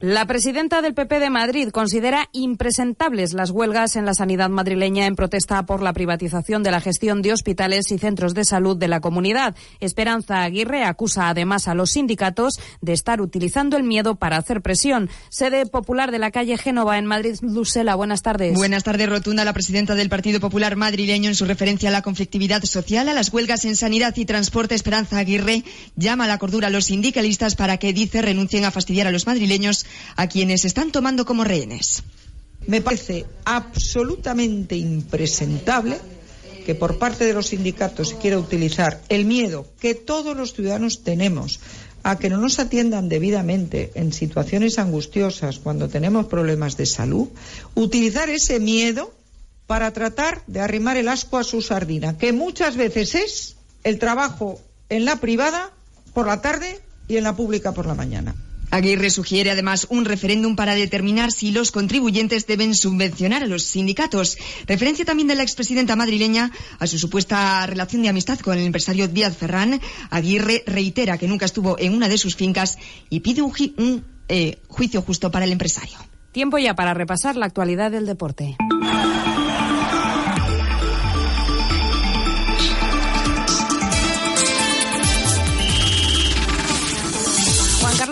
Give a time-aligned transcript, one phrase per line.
[0.00, 5.16] La presidenta del PP de Madrid considera impresentables las huelgas en la sanidad madrileña en
[5.16, 9.00] protesta por la privatización de la gestión de hospitales y centros de salud de la
[9.00, 9.56] comunidad.
[9.80, 15.10] Esperanza Aguirre acusa además a los sindicatos de estar utilizando el miedo para hacer presión.
[15.30, 18.54] Sede popular de la calle Génova en Madrid, Lucela, buenas tardes.
[18.54, 19.44] Buenas tardes, rotunda.
[19.44, 23.32] La presidenta del Partido Popular madrileño, en su referencia a la conflictividad social, a las
[23.32, 25.64] huelgas en sanidad y transporte, Esperanza Aguirre
[25.96, 29.26] llama a la cordura a los sindicalistas para que, dice, renuncien a fastidiar a los
[29.26, 32.02] madrileños a quienes están tomando como rehenes.
[32.66, 35.98] Me parece absolutamente impresentable
[36.66, 41.02] que por parte de los sindicatos se quiera utilizar el miedo que todos los ciudadanos
[41.02, 41.60] tenemos
[42.02, 47.28] a que no nos atiendan debidamente en situaciones angustiosas cuando tenemos problemas de salud,
[47.74, 49.14] utilizar ese miedo
[49.66, 54.60] para tratar de arrimar el asco a su sardina, que muchas veces es el trabajo
[54.88, 55.72] en la privada
[56.14, 58.34] por la tarde y en la pública por la mañana.
[58.70, 64.38] Aguirre sugiere además un referéndum para determinar si los contribuyentes deben subvencionar a los sindicatos.
[64.66, 69.08] Referencia también de la expresidenta madrileña a su supuesta relación de amistad con el empresario
[69.08, 69.80] Díaz Ferrán.
[70.10, 72.78] Aguirre reitera que nunca estuvo en una de sus fincas
[73.10, 75.96] y pide un, eh, juicio justo para el empresario.
[76.32, 78.56] Tiempo ya para repasar la actualidad del deporte.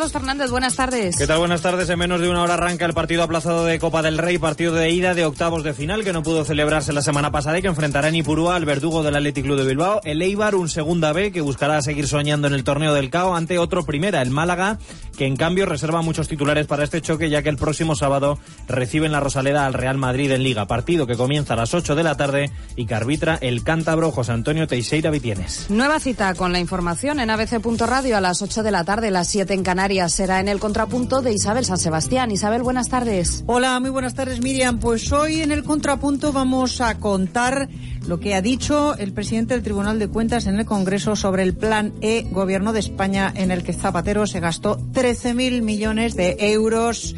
[0.06, 1.16] Carlos Fernández, buenas tardes.
[1.16, 1.40] ¿Qué tal?
[1.40, 1.90] Buenas tardes.
[1.90, 4.88] En menos de una hora arranca el partido aplazado de Copa del Rey, partido de
[4.90, 8.06] ida de octavos de final que no pudo celebrarse la semana pasada y que enfrentará
[8.08, 10.00] en Ipurúa al verdugo del Athletic Club de Bilbao.
[10.04, 13.58] El Eibar, un segunda B que buscará seguir soñando en el torneo del CAO ante
[13.58, 14.78] otro primera, el Málaga,
[15.18, 18.38] que en cambio reserva muchos titulares para este choque ya que el próximo sábado
[18.68, 20.68] recibe en la Rosaleda al Real Madrid en Liga.
[20.68, 24.30] Partido que comienza a las 8 de la tarde y que arbitra el cántabro José
[24.30, 25.66] Antonio Teixeira Vitienes.
[25.68, 29.52] Nueva cita con la información en abc.radio a las 8 de la tarde, las 7
[29.52, 29.95] en Canarias.
[29.96, 32.30] Será en el contrapunto de Isabel San Sebastián.
[32.30, 33.42] Isabel, buenas tardes.
[33.46, 34.78] Hola, muy buenas tardes, Miriam.
[34.78, 37.70] Pues hoy en el contrapunto vamos a contar
[38.06, 41.56] lo que ha dicho el presidente del Tribunal de Cuentas en el Congreso sobre el
[41.56, 47.14] Plan E Gobierno de España, en el que Zapatero se gastó 13.000 millones de euros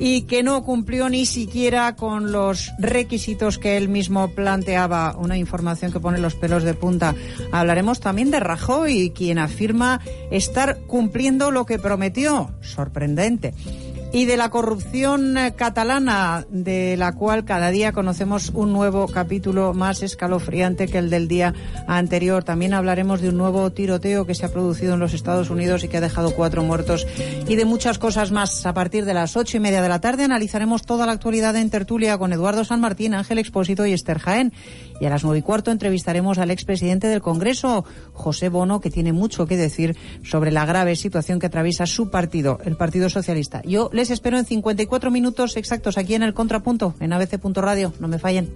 [0.00, 5.14] y que no cumplió ni siquiera con los requisitos que él mismo planteaba.
[5.16, 7.14] Una información que pone los pelos de punta.
[7.52, 10.00] Hablaremos también de Rajoy, quien afirma
[10.30, 12.50] estar cumpliendo lo que prometió.
[12.62, 13.54] Sorprendente
[14.12, 19.72] y de la corrupción eh, catalana, de la cual cada día conocemos un nuevo capítulo
[19.72, 21.54] más escalofriante que el del día
[21.86, 22.42] anterior.
[22.42, 25.88] También hablaremos de un nuevo tiroteo que se ha producido en los Estados Unidos y
[25.88, 27.06] que ha dejado cuatro muertos
[27.46, 28.66] y de muchas cosas más.
[28.66, 31.70] A partir de las ocho y media de la tarde analizaremos toda la actualidad en
[31.70, 34.52] tertulia con Eduardo San Martín, Ángel Expósito y Esther Jaén.
[35.00, 39.12] Y a las nueve y cuarto entrevistaremos al expresidente del Congreso, José Bono, que tiene
[39.12, 43.62] mucho que decir sobre la grave situación que atraviesa su partido, el Partido Socialista.
[43.62, 47.92] Yo les espero en 54 minutos exactos aquí en el Contrapunto, en abc.radio.
[48.00, 48.48] No me fallen.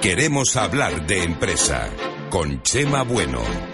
[0.00, 1.90] Queremos hablar de empresa
[2.30, 3.73] con Chema Bueno.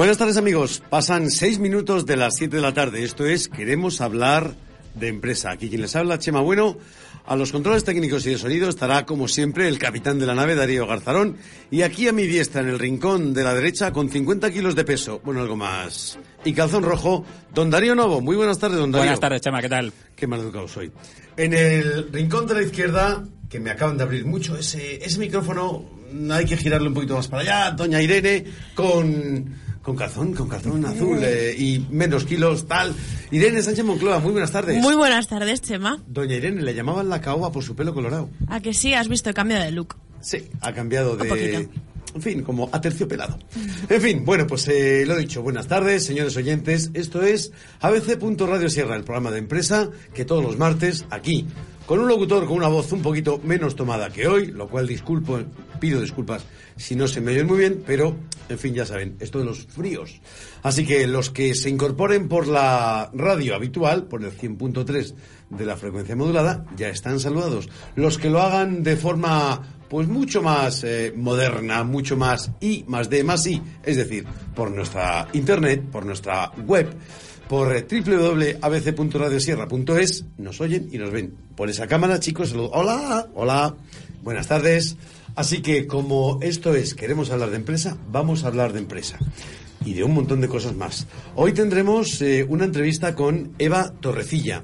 [0.00, 3.02] Buenas tardes amigos, pasan seis minutos de las siete de la tarde.
[3.04, 4.54] Esto es Queremos hablar
[4.94, 5.50] de empresa.
[5.50, 6.78] Aquí quien les habla, Chema Bueno.
[7.26, 10.54] A los controles técnicos y de sonido estará, como siempre, el capitán de la nave,
[10.54, 11.36] Darío Garzarón.
[11.70, 14.84] Y aquí a mi diestra, en el rincón de la derecha, con 50 kilos de
[14.84, 18.22] peso, bueno, algo más, y calzón rojo, don Darío Novo.
[18.22, 19.02] Muy buenas tardes, don Darío.
[19.02, 19.92] Buenas tardes, Chema, ¿qué tal?
[20.16, 20.90] Qué mal educado soy.
[21.36, 25.84] En el rincón de la izquierda, que me acaban de abrir mucho ese, ese micrófono,
[26.30, 28.44] hay que girarlo un poquito más para allá, doña Irene,
[28.74, 32.94] con con calzón, con calzón azul eh, y menos kilos, tal.
[33.30, 34.80] Irene Sánchez Moncloa, muy buenas tardes.
[34.82, 35.98] Muy buenas tardes, Chema.
[36.06, 38.28] Doña Irene, le llamaban la caoba por su pelo colorado.
[38.48, 38.92] ¿A que sí?
[38.94, 39.96] ¿Has visto el cambio de look?
[40.20, 41.24] Sí, ha cambiado Un de...
[41.28, 41.58] poquito.
[42.14, 43.38] en fin, como aterciopelado.
[43.88, 45.42] En fin, bueno, pues eh, lo he dicho.
[45.42, 46.90] Buenas tardes, señores oyentes.
[46.92, 51.46] Esto es ABC.Radio Sierra, el programa de empresa que todos los martes, aquí,
[51.90, 55.40] con un locutor con una voz un poquito menos tomada que hoy, lo cual disculpo,
[55.80, 56.46] pido disculpas
[56.76, 58.14] si no se me oyen muy bien, pero,
[58.48, 60.20] en fin, ya saben, esto de los fríos.
[60.62, 65.14] Así que los que se incorporen por la radio habitual, por el 100.3
[65.50, 67.68] de la frecuencia modulada, ya están saludados.
[67.96, 73.10] Los que lo hagan de forma pues mucho más eh, moderna, mucho más I, más
[73.10, 76.96] D, más I, es decir, por nuestra internet, por nuestra web,
[77.50, 81.34] por www.abc.radiosierra.es, nos oyen y nos ven.
[81.56, 82.70] Por esa cámara, chicos, saludos.
[82.74, 83.74] Hola, hola,
[84.22, 84.96] buenas tardes.
[85.34, 89.18] Así que como esto es, queremos hablar de empresa, vamos a hablar de empresa
[89.84, 91.08] y de un montón de cosas más.
[91.34, 94.62] Hoy tendremos eh, una entrevista con Eva Torrecilla.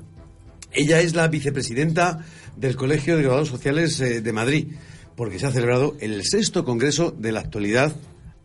[0.70, 2.24] Ella es la vicepresidenta
[2.56, 4.74] del Colegio de Graduados Sociales eh, de Madrid,
[5.16, 7.96] porque se ha celebrado el sexto Congreso de la Actualidad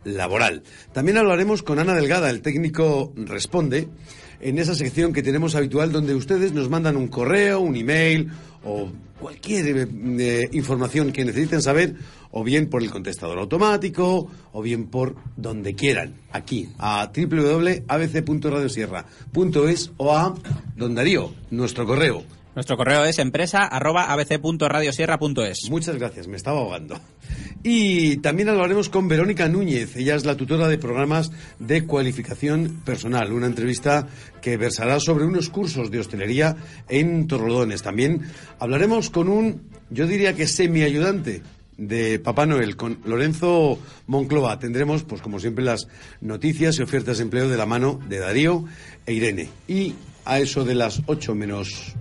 [0.02, 0.64] Laboral.
[0.92, 3.88] También hablaremos con Ana Delgada, el técnico Responde,
[4.42, 8.30] en esa sección que tenemos habitual donde ustedes nos mandan un correo, un email
[8.64, 8.90] o
[9.20, 11.94] cualquier eh, información que necesiten saber,
[12.32, 20.16] o bien por el contestador automático, o bien por donde quieran, aquí, a www.abc.radiosierra.es o
[20.16, 20.34] a
[20.76, 22.24] Don Darío, nuestro correo.
[22.54, 25.70] Nuestro correo es empresa arroba abc.radiosierra.es.
[25.70, 27.00] Muchas gracias, me estaba ahogando.
[27.62, 33.32] Y también hablaremos con Verónica Núñez, ella es la tutora de programas de cualificación personal,
[33.32, 34.06] una entrevista
[34.42, 36.56] que versará sobre unos cursos de hostelería
[36.90, 37.82] en Torrelodones.
[37.82, 38.22] También
[38.58, 41.42] hablaremos con un, yo diría que semi-ayudante
[41.78, 44.58] de Papá Noel con Lorenzo Monclova.
[44.58, 45.88] Tendremos, pues como siempre, las
[46.20, 48.66] noticias y ofertas de empleo de la mano de Darío
[49.06, 49.48] e Irene.
[49.66, 49.94] Y
[50.24, 51.94] a eso de las ocho menos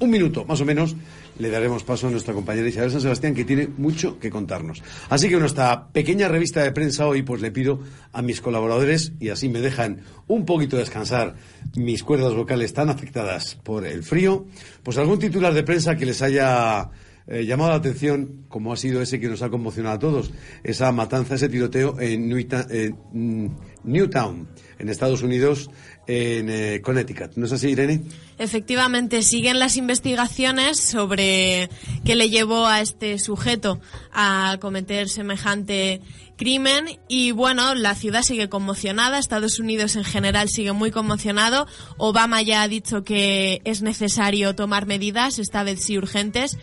[0.00, 0.96] un minuto, más o menos,
[1.38, 4.82] le daremos paso a nuestra compañera Isabel San Sebastián, que tiene mucho que contarnos.
[5.08, 7.80] Así que en nuestra pequeña revista de prensa hoy, pues le pido
[8.12, 11.36] a mis colaboradores, y así me dejan un poquito descansar
[11.76, 14.46] mis cuerdas vocales tan afectadas por el frío,
[14.82, 16.90] pues algún titular de prensa que les haya
[17.28, 20.30] eh, llamado la atención, como ha sido ese que nos ha conmocionado a todos,
[20.64, 23.46] esa matanza, ese tiroteo en Newta- eh, mm,
[23.84, 24.48] Newtown,
[24.78, 25.70] en Estados Unidos,
[26.06, 27.32] en eh, Connecticut.
[27.36, 28.02] ¿No es así, Irene?
[28.38, 31.68] Efectivamente, siguen las investigaciones sobre
[32.04, 33.80] qué le llevó a este sujeto
[34.12, 36.00] a cometer semejante
[36.38, 41.66] crimen y bueno, la ciudad sigue conmocionada, Estados Unidos en general sigue muy conmocionado,
[41.98, 46.56] Obama ya ha dicho que es necesario tomar medidas, esta vez sí urgentes,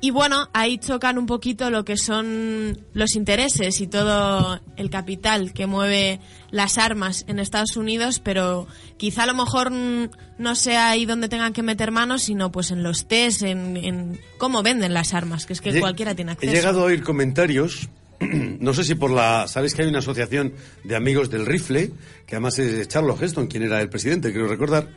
[0.00, 5.52] y bueno, ahí chocan un poquito lo que son los intereses y todo el capital
[5.52, 8.66] que mueve las armas en Estados Unidos, pero
[8.96, 12.70] quizá a lo mejor mm, no sea ahí donde tengan que meter manos, sino pues
[12.70, 16.32] en los test, en, en cómo venden las armas, que es que Lle- cualquiera tiene
[16.32, 16.50] acceso.
[16.52, 17.88] He llegado a oír comentarios,
[18.20, 19.46] no sé si por la...
[19.48, 20.54] Sabes que hay una asociación
[20.84, 21.90] de amigos del rifle,
[22.26, 24.88] que además es Charles Heston, quien era el presidente, creo recordar,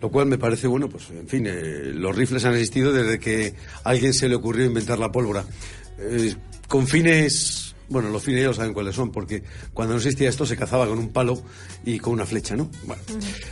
[0.00, 3.54] lo cual me parece, bueno, pues en fin, eh, los rifles han existido desde que
[3.84, 5.44] a alguien se le ocurrió inventar la pólvora.
[5.98, 6.34] Eh,
[6.68, 7.66] con fines...
[7.88, 9.42] Bueno, los fines ya lo saben cuáles son, porque
[9.74, 11.42] cuando no existía esto se cazaba con un palo
[11.84, 12.70] y con una flecha, ¿no?
[12.84, 13.02] Bueno.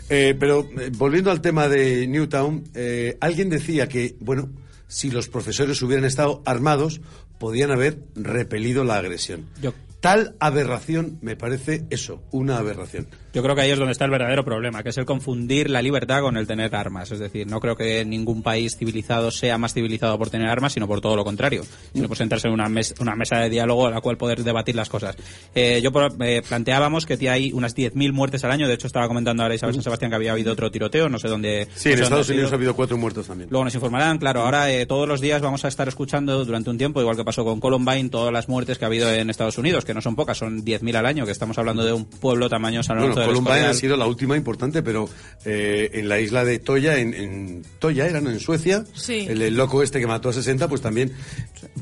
[0.08, 4.48] Eh, pero eh, volviendo al tema de Newtown, eh, alguien decía que, bueno,
[4.86, 7.00] si los profesores hubieran estado armados,
[7.40, 9.44] podían haber repelido la agresión.
[9.60, 13.08] Yo- Tal aberración me parece eso, una aberración.
[13.34, 15.82] Yo creo que ahí es donde está el verdadero problema, que es el confundir la
[15.82, 17.10] libertad con el tener armas.
[17.12, 20.86] Es decir, no creo que ningún país civilizado sea más civilizado por tener armas, sino
[20.88, 21.62] por todo lo contrario.
[21.92, 24.74] Sino por sentarse en una, mes- una mesa de diálogo a la cual poder debatir
[24.74, 25.16] las cosas.
[25.54, 28.66] Eh, yo eh, planteábamos que hay unas 10.000 muertes al año.
[28.66, 31.28] De hecho, estaba comentando ahora Isabel San Sebastián que había habido otro tiroteo, no sé
[31.28, 31.68] dónde.
[31.74, 32.32] Sí, no en sé Estados ha.
[32.32, 33.50] Unidos ha habido cuatro muertos también.
[33.50, 36.78] Luego nos informarán, claro, ahora eh, todos los días vamos a estar escuchando durante un
[36.78, 39.84] tiempo, igual que pasó con Columbine, todas las muertes que ha habido en Estados Unidos,
[39.84, 42.82] que no son pocas, son 10.000 al año, que estamos hablando de un pueblo tamaño
[42.82, 45.08] San Lorenzo del Columbine ha sido la última importante, pero
[45.44, 48.30] eh, en la isla de Toya, en, en Toya era, ¿no?
[48.30, 49.26] En Suecia, Sí.
[49.28, 51.12] el, el loco este que mató a 60, pues también...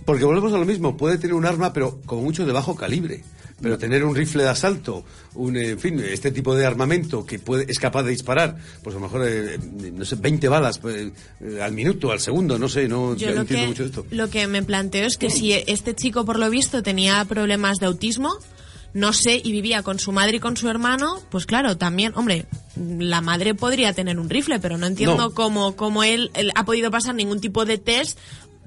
[0.04, 3.24] Porque volvemos a lo mismo, puede tener un arma, pero como mucho de bajo calibre.
[3.60, 5.02] Pero tener un rifle de asalto,
[5.34, 8.98] un, en fin, este tipo de armamento que puede, es capaz de disparar, pues a
[8.98, 9.58] lo mejor, eh,
[9.94, 13.46] no sé, 20 balas pues, eh, al minuto, al segundo, no sé, no, Yo entiendo
[13.46, 14.06] que, mucho de esto.
[14.10, 17.86] lo que me planteo es que si este chico, por lo visto, tenía problemas de
[17.86, 18.36] autismo,
[18.96, 22.46] no sé, y vivía con su madre y con su hermano, pues claro, también, hombre,
[22.76, 25.34] la madre podría tener un rifle, pero no entiendo No.
[25.34, 28.18] cómo, cómo él, él ha podido pasar ningún tipo de test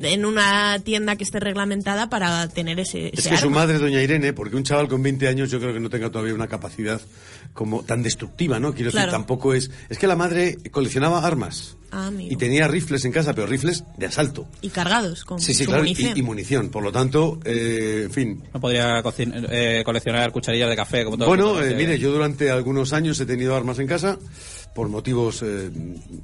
[0.01, 4.33] en una tienda que esté reglamentada para tener ese, Es que su madre, doña Irene,
[4.33, 7.01] porque un chaval con 20 años yo creo que no tenga todavía una capacidad
[7.53, 8.73] como tan destructiva, ¿no?
[8.73, 9.07] Quiero Claro.
[9.07, 9.71] decir, tampoco es...
[9.89, 14.05] Es que la madre coleccionaba armas Ah, y tenía rifles en casa, pero rifles de
[14.05, 14.47] asalto.
[14.61, 16.17] Y cargados con Sí, sí, su claro, y- munición.
[16.17, 16.69] Y, munición.
[16.69, 18.43] Por lo tanto, eh, en fin.
[18.53, 22.93] No podría eh, coleccionar cucharillas de café como todo Bueno, eh, mire, yo durante algunos
[22.93, 24.19] años he tenido armas en casa
[24.75, 25.71] por motivos eh,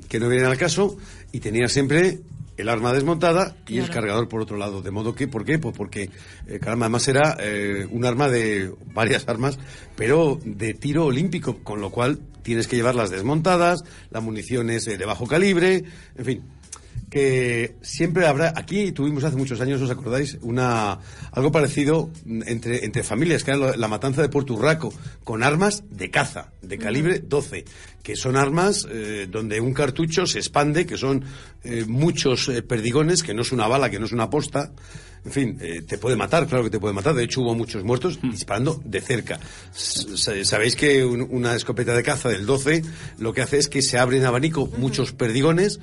[0.07, 0.97] que no vienen al caso
[1.31, 2.19] y tenía siempre
[2.57, 4.81] el arma desmontada y el cargador por otro lado.
[4.81, 5.59] De modo que, ¿por qué?
[5.59, 6.09] Pues porque,
[6.47, 9.59] eh, caramba, además era eh, un arma de varias armas,
[9.95, 14.97] pero de tiro olímpico, con lo cual tienes que llevarlas desmontadas, la munición es eh,
[14.97, 15.83] de bajo calibre,
[16.15, 16.43] en fin
[17.09, 20.99] que siempre habrá aquí tuvimos hace muchos años os acordáis una
[21.31, 22.09] algo parecido
[22.47, 24.93] entre entre familias que era la matanza de Puerto Urraco
[25.23, 27.65] con armas de caza de calibre 12
[28.03, 31.23] que son armas eh, donde un cartucho se expande que son
[31.63, 34.71] eh, muchos eh, perdigones que no es una bala que no es una posta
[35.23, 35.57] en fin,
[35.87, 37.15] te puede matar, claro que te puede matar.
[37.15, 39.39] De hecho, hubo muchos muertos disparando de cerca.
[39.75, 42.83] S- Sabéis que un- una escopeta de caza del 12
[43.17, 45.79] lo que hace es que se abre en abanico muchos perdigones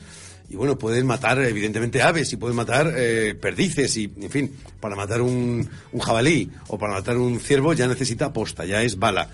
[0.53, 4.95] y bueno, pueden matar evidentemente aves y pueden matar eh, perdices y, en fin, para
[4.95, 9.31] matar un, un jabalí o para matar un ciervo ya necesita posta, ya es bala.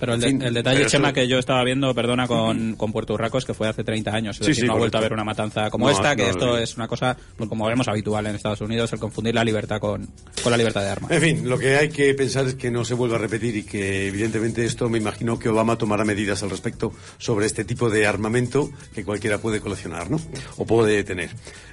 [0.00, 3.14] Pero el, de- el detalle, Chema, eso- que yo estaba viendo, perdona, con, con Puerto
[3.14, 4.36] Urraco es que fue hace 30 años.
[4.40, 6.22] Es Sí, decir, sí, no ha vuelto a haber una matanza como No, esta, que
[6.24, 6.56] no, esto no.
[6.58, 10.08] es una cosa, pues, como vemos habitual en Estados Unidos, el confundir la libertad con,
[10.42, 11.10] con la libertad de armas.
[11.10, 13.62] En fin, lo que hay que pensar es que no se vuelva a repetir y
[13.64, 18.06] que evidentemente esto me imagino que Obama tomará medidas al respecto sobre este tipo de
[18.06, 20.18] armamento que cualquiera puede coleccionar, ¿no?
[20.56, 21.30] O puede tener.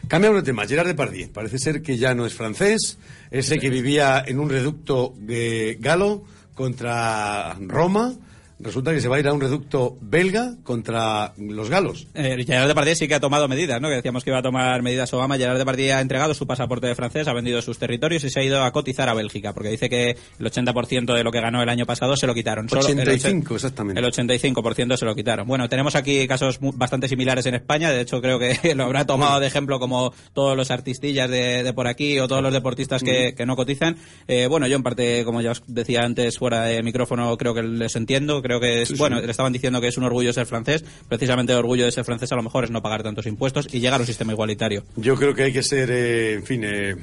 [0.08, 0.68] Cambiamos de tema.
[0.68, 1.30] Gerard Depardieu.
[1.32, 2.98] Parece ser que ya no es francés,
[3.32, 6.24] ese que vivía en un reducto de galo
[6.58, 8.16] contra Roma.
[8.60, 12.08] Resulta que se va a ir a un reducto belga contra los galos.
[12.16, 13.88] Eh, Gerard Depardieu sí que ha tomado medidas, ¿no?
[13.88, 15.38] Que decíamos que iba a tomar medidas Obama.
[15.38, 18.44] Gerard Depardieu ha entregado su pasaporte de francés, ha vendido sus territorios y se ha
[18.44, 21.70] ido a cotizar a Bélgica, porque dice que el 80% de lo que ganó el
[21.70, 22.68] año pasado se lo quitaron.
[22.68, 24.00] Solo el 85, ocho- exactamente.
[24.02, 25.48] El 85% se lo quitaron.
[25.48, 27.92] Bueno, tenemos aquí casos bastante similares en España.
[27.92, 31.74] De hecho, creo que lo habrá tomado de ejemplo como todos los artistillas de, de
[31.74, 33.98] por aquí o todos los deportistas que, que no cotizan.
[34.28, 37.62] Eh, bueno, yo en parte, como ya os decía antes fuera de micrófono, creo que
[37.64, 38.42] les entiendo.
[38.48, 39.00] Creo que es, Sí, sí.
[39.00, 40.86] bueno, le estaban diciendo que es un orgullo ser francés.
[41.10, 43.82] Precisamente el orgullo de ser francés a lo mejor es no pagar tantos impuestos y
[43.82, 44.86] llegar a un sistema igualitario.
[44.96, 46.96] Yo creo que hay que ser, eh, en fin, eh,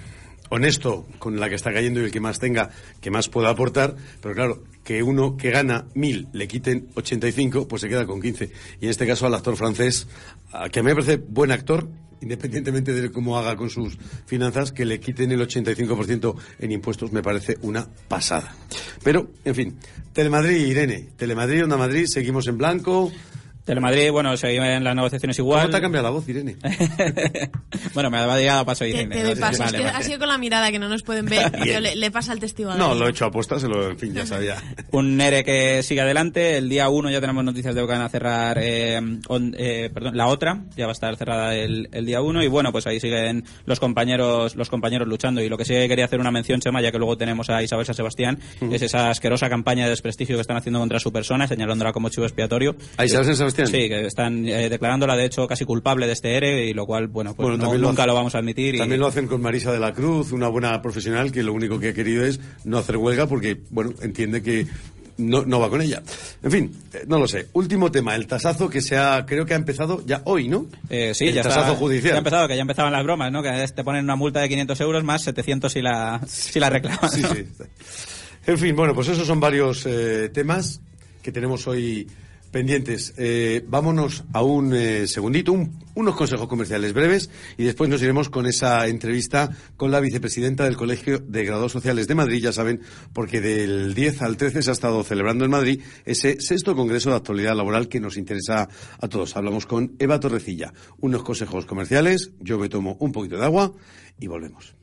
[0.48, 2.70] honesto con la que está cayendo y el que más tenga,
[3.02, 7.82] que más pueda aportar, pero claro, que uno que gana mil le quiten 85, pues
[7.82, 8.50] se queda con 15.
[8.80, 10.06] Y en este caso al actor francés,
[10.72, 11.88] que a mí me parece buen actor,
[12.25, 17.23] independientemente de cómo haga con sus finanzas, que le quiten el 85% en impuestos me
[17.23, 18.54] parece una pasada.
[19.02, 19.78] Pero, en fin,
[20.12, 23.12] Telemadrid, Irene, Telemadrid, Onda Madrid, seguimos en blanco.
[23.64, 25.62] Telemadrid, bueno, seguimos en las negociaciones igual.
[25.62, 26.56] ¿Cómo te ha cambiado la voz, Irene?
[27.94, 29.14] bueno, me ha dado paso Te, Irene.
[29.16, 29.59] te doy paso.
[29.62, 29.97] Vale, es que vale.
[29.99, 31.50] ha sido con la mirada que no nos pueden ver.
[31.66, 32.71] Yo le, le pasa al testigo.
[32.71, 33.00] a No, David.
[33.00, 34.56] lo he hecho a posta, se lo, en fin, ya sabía.
[34.92, 36.56] Un NERE que sigue adelante.
[36.59, 40.16] El día 1 ya tenemos noticias de que van a cerrar eh, on- eh, perdón,
[40.16, 40.62] la otra.
[40.76, 42.42] Ya va a estar cerrada el, el día 1.
[42.42, 45.40] Y bueno, pues ahí siguen los compañeros los compañeros luchando.
[45.42, 47.62] Y lo que sí que quería hacer una mención, Chema, ya que luego tenemos a
[47.62, 48.38] Isabel San Sebastián,
[48.71, 52.26] es esa asquerosa campaña de desprestigio que están haciendo contra su persona, señalándola como chivo
[52.26, 52.76] expiatorio.
[52.97, 53.53] ¿A Isabel San Sebastián?
[53.54, 56.66] Sí, que están eh, declarándola de hecho casi culpable de este ERE.
[56.66, 58.75] Y lo cual, bueno, pues Bueno, no- también lo nunca hace- lo vamos a admitir.
[58.75, 61.78] y- También lo hacen con Marisa de la Cruz, una buena profesional que lo único
[61.78, 64.66] que ha querido es no hacer huelga porque, bueno, entiende que
[65.16, 66.02] no, no va con ella.
[66.42, 67.46] En fin, eh, no lo sé.
[67.52, 70.66] Último tema, el tasazo que se ha, creo que ha empezado ya hoy, ¿no?
[70.90, 72.11] Eh, sí, el ya tasazo está, judicial.
[72.11, 73.40] Ya ha empezado, que ya empezaban las bromas, ¿no?
[73.40, 77.12] Que te ponen una multa de 500 euros más 700 si la, si la reclamas.
[77.12, 77.32] Sí, ¿no?
[77.32, 77.44] sí.
[78.46, 80.80] En fin, bueno, pues esos son varios eh, temas
[81.23, 82.06] que tenemos hoy
[82.54, 83.12] pendientes.
[83.18, 88.28] Eh, vámonos a un eh, segundito, un- unos consejos comerciales breves y después nos iremos
[88.30, 92.80] con esa entrevista con la vicepresidenta del Colegio de Graduados Sociales de Madrid, ya saben,
[93.12, 97.16] porque del 10 al 13 se ha estado celebrando en Madrid ese sexto Congreso de
[97.16, 98.68] Actualidad Laboral que nos interesa
[99.00, 99.37] a todos.
[99.37, 100.73] Hablamos con Eva Torrecilla.
[101.00, 103.73] Unos consejos comerciales, yo me tomo un poquito de agua
[104.20, 104.75] y volvemos.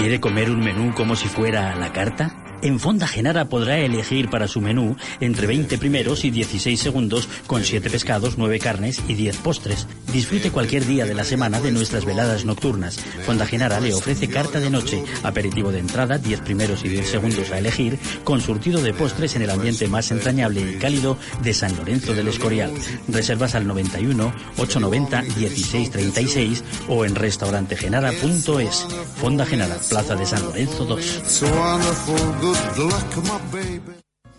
[0.00, 2.49] ¿Quiere comer un menú como si fuera a la carta?
[2.62, 7.64] En Fonda Genara podrá elegir para su menú entre 20 primeros y 16 segundos con
[7.64, 9.86] 7 pescados, 9 carnes y 10 postres.
[10.12, 12.98] Disfrute cualquier día de la semana de nuestras veladas nocturnas.
[13.24, 17.50] Fonda Genara le ofrece carta de noche, aperitivo de entrada, 10 primeros y 10 segundos
[17.50, 21.74] a elegir, con surtido de postres en el ambiente más entrañable y cálido de San
[21.76, 22.72] Lorenzo del Escorial.
[23.08, 28.86] Reservas al 91 890 1636 o en restaurantegenara.es.
[29.16, 31.22] Fonda Genara, Plaza de San Lorenzo 2.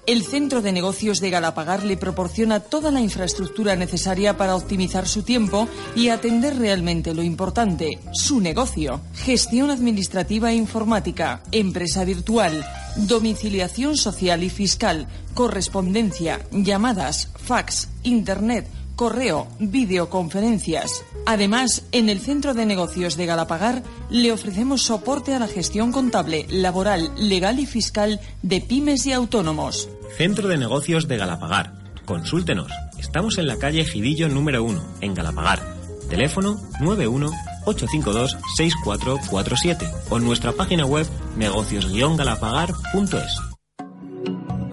[0.07, 5.23] El Centro de Negocios de Galapagar le proporciona toda la infraestructura necesaria para optimizar su
[5.23, 8.99] tiempo y atender realmente lo importante, su negocio.
[9.13, 12.65] Gestión administrativa e informática, empresa virtual,
[12.97, 18.67] domiciliación social y fiscal, correspondencia, llamadas, fax, internet,
[19.01, 21.03] correo, videoconferencias.
[21.25, 23.81] Además, en el Centro de Negocios de Galapagar
[24.11, 29.89] le ofrecemos soporte a la gestión contable, laboral, legal y fiscal de pymes y autónomos.
[30.17, 31.73] Centro de Negocios de Galapagar.
[32.05, 32.71] Consúltenos.
[32.99, 35.63] Estamos en la calle Gidillo número 1, en Galapagar.
[36.07, 37.31] Teléfono 91
[37.65, 43.39] 852 6447 o en nuestra página web negocios-galapagar.es.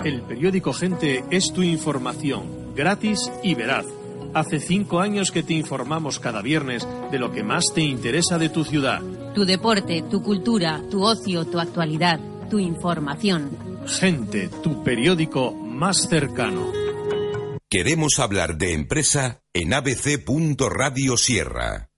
[0.04, 3.87] El periódico Gente es tu información, gratis y veraz
[4.35, 8.49] Hace cinco años que te informamos cada viernes de lo que más te interesa de
[8.49, 9.02] tu ciudad.
[9.35, 12.20] Tu deporte, tu cultura, tu ocio, tu actualidad,
[12.50, 13.50] tu información.
[13.87, 16.73] Gente, tu periódico más cercano.
[17.70, 20.25] Queremos hablar de empresa en ABC.
[20.70, 21.90] Radio Sierra.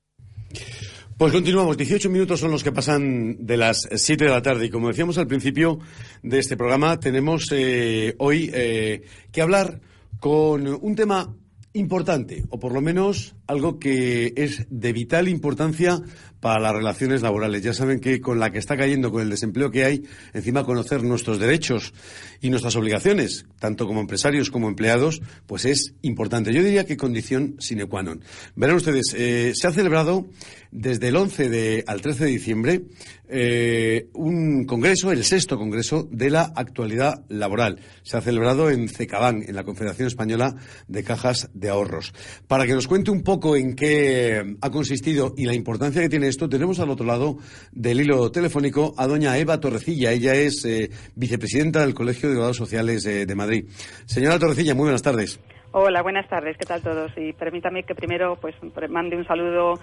[1.21, 4.71] Pues continuamos, 18 minutos son los que pasan de las 7 de la tarde y
[4.71, 5.79] como decíamos al principio
[6.23, 9.83] de este programa, tenemos eh, hoy eh, que hablar
[10.19, 11.37] con un tema
[11.73, 16.01] importante, o por lo menos algo que es de vital importancia
[16.41, 17.63] para las relaciones laborales.
[17.63, 20.03] Ya saben que con la que está cayendo, con el desempleo que hay,
[20.33, 21.93] encima conocer nuestros derechos
[22.41, 26.53] y nuestras obligaciones, tanto como empresarios como empleados, pues es importante.
[26.53, 28.23] Yo diría que condición sine qua non.
[28.57, 30.27] Verán ustedes, eh, se ha celebrado
[30.71, 32.83] desde el 11 de, al 13 de diciembre
[33.29, 37.81] eh, un congreso, el sexto congreso de la actualidad laboral.
[38.03, 40.57] Se ha celebrado en Cecabán, en la Confederación Española
[40.89, 42.13] de Cajas de Ahorros.
[42.49, 46.29] Para que nos cuente un poco en qué ha consistido y la importancia que tiene
[46.29, 47.39] esto, tenemos al otro lado
[47.73, 50.13] del hilo telefónico a doña Eva Torrecilla.
[50.13, 53.67] Ella es eh, vicepresidenta del Colegio de Abogados Sociales de Madrid.
[54.07, 55.41] Señora Torrecilla, muy buenas tardes.
[55.73, 56.57] Hola, buenas tardes.
[56.59, 57.13] ¿Qué tal todos?
[57.17, 58.57] Y permítame que primero pues
[58.89, 59.75] mande un saludo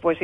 [0.00, 0.18] pues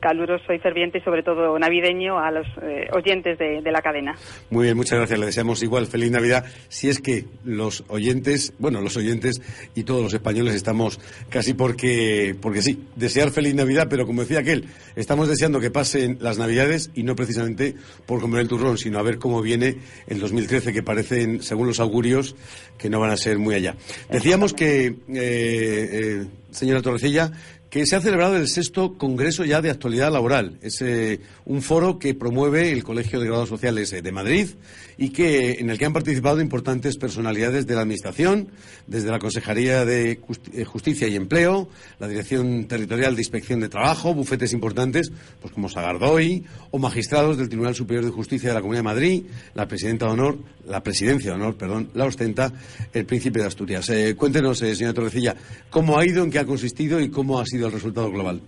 [0.00, 4.14] caluroso y ferviente y sobre todo navideño a los eh, oyentes de, la cadena.
[4.50, 5.18] Muy bien, muchas gracias.
[5.18, 6.44] Le deseamos igual feliz Navidad.
[6.68, 9.40] Si es que los oyentes, bueno, los oyentes
[9.74, 14.40] y todos los españoles estamos casi porque, porque sí, desear feliz Navidad, pero como decía
[14.40, 17.74] aquel, estamos deseando que pasen las Navidades y no precisamente
[18.06, 21.80] por comer el turrón, sino a ver cómo viene el 2013, que parecen, según los
[21.80, 22.36] augurios,
[22.78, 23.76] que no van a ser muy allá.
[24.10, 27.32] Decíamos que, eh, eh, señora Torrecilla,
[27.72, 30.58] que se ha celebrado el sexto Congreso ya de Actualidad Laboral.
[30.60, 34.50] Es eh, un foro que promueve el Colegio de Grados Sociales de Madrid
[34.98, 38.48] y que, en el que han participado importantes personalidades de la Administración,
[38.86, 40.20] desde la Consejería de
[40.52, 45.70] eh, Justicia y Empleo, la Dirección Territorial de Inspección de Trabajo, bufetes importantes, pues como
[45.70, 49.22] Sagardoy, o magistrados del Tribunal Superior de Justicia de la Comunidad de Madrid,
[49.54, 52.52] la Presidenta de Honor, la Presidencia de Honor, perdón, la ostenta
[52.92, 53.88] el Príncipe de Asturias.
[53.88, 55.34] Eh, cuéntenos, señora Torrecilla,
[55.70, 58.40] cómo ha ido, en qué ha consistido y cómo ha sido el resultado global?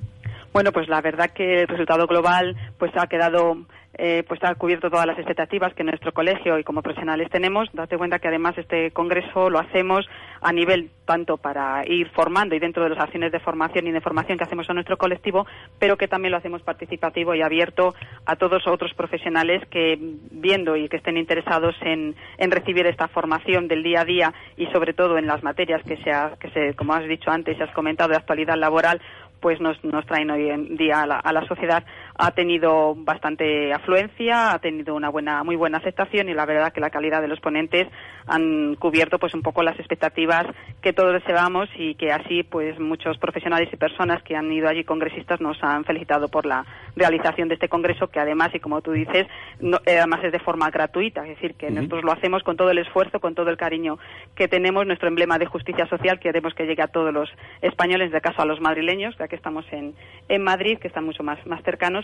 [0.52, 3.56] Bueno, pues la verdad que el resultado global pues ha quedado
[3.96, 7.68] eh, pues ha cubierto todas las expectativas que nuestro colegio y como profesionales tenemos.
[7.72, 10.06] Date cuenta que además este congreso lo hacemos
[10.40, 14.00] a nivel tanto para ir formando y dentro de las acciones de formación y de
[14.00, 15.46] formación que hacemos en nuestro colectivo,
[15.78, 17.94] pero que también lo hacemos participativo y abierto
[18.26, 19.98] a todos otros profesionales que
[20.30, 24.66] viendo y que estén interesados en, en recibir esta formación del día a día y
[24.66, 27.72] sobre todo en las materias que se, que se como has dicho antes y has
[27.72, 29.00] comentado de actualidad laboral
[29.44, 31.84] pues nos, nos traen hoy en día a la, a la, sociedad
[32.16, 36.80] ha tenido bastante afluencia, ha tenido una buena, muy buena aceptación y la verdad que
[36.80, 37.88] la calidad de los ponentes
[38.26, 40.46] han cubierto pues un poco las expectativas
[40.80, 44.84] que todos deseamos y que así pues muchos profesionales y personas que han ido allí
[44.84, 48.92] congresistas nos han felicitado por la realización de este congreso que además y como tú
[48.92, 49.26] dices
[49.60, 52.70] no, eh, además es de forma gratuita, es decir que nosotros lo hacemos con todo
[52.70, 53.98] el esfuerzo, con todo el cariño
[54.36, 57.28] que tenemos, nuestro emblema de justicia social queremos que llegue a todos los
[57.60, 59.94] españoles, de caso a los madrileños, ya que estamos en,
[60.28, 62.03] en Madrid, que están mucho más, más cercanos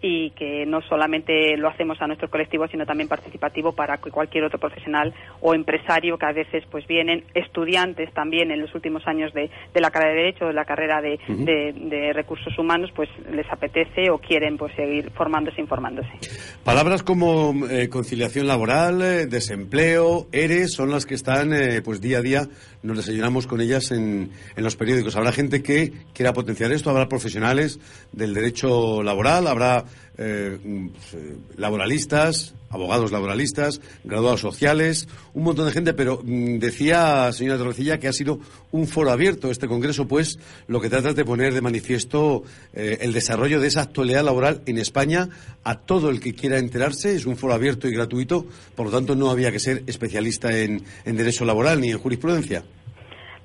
[0.00, 4.44] y que no solamente lo hacemos a nuestro colectivo, sino también participativo para que cualquier
[4.44, 9.32] otro profesional o empresario que a veces pues vienen estudiantes también en los últimos años
[9.34, 13.46] de, de la carrera de Derecho, de la carrera de, de, Recursos Humanos, pues les
[13.50, 16.08] apetece o quieren pues seguir formándose e informándose.
[16.64, 22.18] Palabras como eh, conciliación laboral, eh, desempleo, ERE, son las que están eh, pues día
[22.18, 22.48] a día,
[22.82, 25.16] nos desayunamos con ellas en, en los periódicos.
[25.16, 27.80] Habrá gente que quiera potenciar esto, habrá profesionales
[28.12, 29.84] del derecho laboral, habrá
[30.16, 30.88] eh, mm,
[31.56, 38.08] laboralistas, abogados laboralistas, graduados sociales, un montón de gente, pero mm, decía señora Torrecilla que
[38.08, 38.40] ha sido
[38.72, 42.42] un foro abierto este congreso, pues lo que trata es de poner de manifiesto
[42.74, 45.28] eh, el desarrollo de esa actualidad laboral en España
[45.64, 49.14] a todo el que quiera enterarse, es un foro abierto y gratuito, por lo tanto
[49.14, 52.64] no había que ser especialista en derecho laboral ni en jurisprudencia.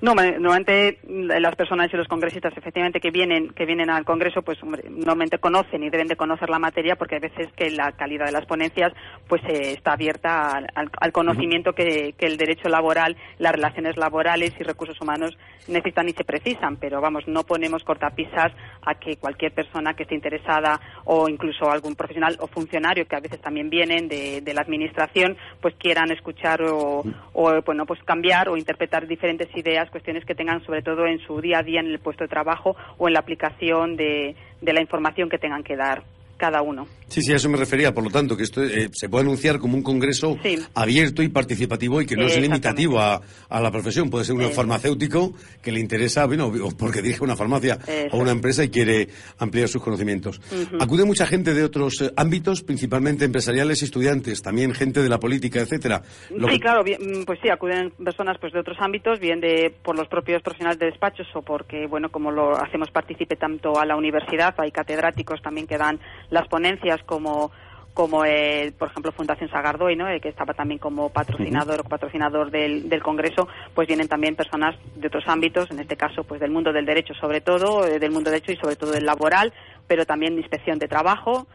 [0.04, 4.58] No, normalmente las personas y los congresistas efectivamente que vienen que vienen al Congreso pues
[4.62, 8.34] normalmente conocen y deben de conocer la materia porque hay veces que la calidad de
[8.34, 8.92] las ponencias
[9.30, 15.00] pues eh, está abierta al, conocimiento que, el derecho laboral, las relaciones laborales y recursos
[15.00, 15.38] humanos
[15.70, 20.16] necesitan y se precisan, pero vamos, no ponemos cortapisas a que cualquier persona que esté
[20.16, 24.64] interesada o incluso algún profesional o funcionario que a veces también vienen de, de la
[24.64, 30.36] administración pues quieran escuchar o, o bueno pues cambiar o interpretar diferentes ideas cuestiones que
[30.36, 33.14] tengan sobre todo en su día a día en el puesto de trabajo o en
[33.14, 36.04] la aplicación de, de la información que tengan que dar
[36.44, 36.86] cada uno.
[37.08, 37.94] Sí, sí, a eso me refería.
[37.94, 40.38] Por lo tanto, que esto eh, se puede anunciar como un congreso
[40.74, 44.10] abierto y participativo y que no es limitativo a, a, la profesión.
[44.10, 47.80] Puede ser un farmacéutico que le interesa, bueno, porque dirige una farmacia
[48.12, 50.42] o una empresa y quiere ampliar sus conocimientos.
[50.82, 55.20] Acude mucha gente de otros eh, ámbitos, principalmente empresariales y estudiantes, también gente de la
[55.20, 56.02] política, etcétera.
[56.28, 60.10] sí, claro, mm, pues sí, acuden personas pues de otros ámbitos, bien de por los
[60.10, 64.54] propios profesionales de despachos o porque, bueno, como lo hacemos partícipe tanto a la universidad,
[64.58, 66.00] hay catedráticos también que dan
[66.34, 67.52] las ponencias como
[67.94, 70.06] como el, por ejemplo Fundación Sagardoy, ¿no?
[70.20, 75.26] que estaba también como patrocinador patrocinador del, del, congreso, pues vienen también personas de otros
[75.28, 78.42] ámbitos, en este caso pues del mundo del derecho sobre todo, eh, del mundo del
[78.42, 79.54] derecho y sobre todo del laboral,
[79.88, 81.46] pero también de inspección de trabajo,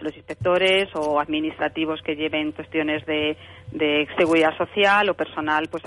[0.00, 3.36] los inspectores o administrativos que lleven cuestiones de,
[3.70, 5.82] de seguridad social o personal pues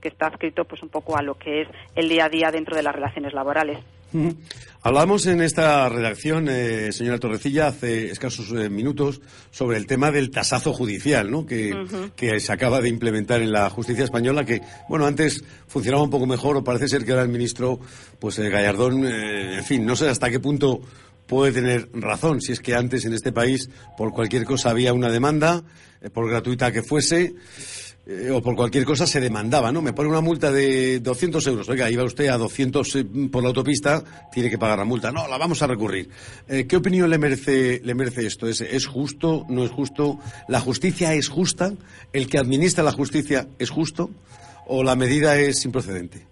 [0.00, 2.76] que está adscrito pues un poco a lo que es el día a día dentro
[2.76, 3.78] de las relaciones laborales.
[4.84, 9.20] Hablamos en esta redacción, eh, señora Torrecilla, hace escasos eh, minutos
[9.52, 11.46] sobre el tema del tasazo judicial, ¿no?
[11.46, 16.10] Que, que, se acaba de implementar en la justicia española, que, bueno, antes funcionaba un
[16.10, 17.78] poco mejor, o parece ser que ahora el ministro,
[18.18, 20.82] pues eh, Gallardón, en fin, no sé hasta qué punto
[21.26, 25.10] puede tener razón si es que antes en este país por cualquier cosa había una
[25.10, 25.62] demanda,
[26.02, 27.34] eh, por gratuita que fuese,
[28.06, 29.82] eh, o por cualquier cosa se demandaba, ¿no?
[29.82, 31.68] Me pone una multa de 200 euros.
[31.68, 35.12] Oiga, iba usted a 200 eh, por la autopista, tiene que pagar la multa.
[35.12, 36.08] No, la vamos a recurrir.
[36.46, 38.48] ¿Qué opinión le merece, le merece esto?
[38.48, 39.46] ¿Es, ¿Es justo?
[39.48, 40.18] ¿No es justo?
[40.48, 41.72] ¿La justicia es justa?
[42.12, 44.10] ¿El que administra la justicia es justo?
[44.66, 46.31] ¿O la medida es improcedente?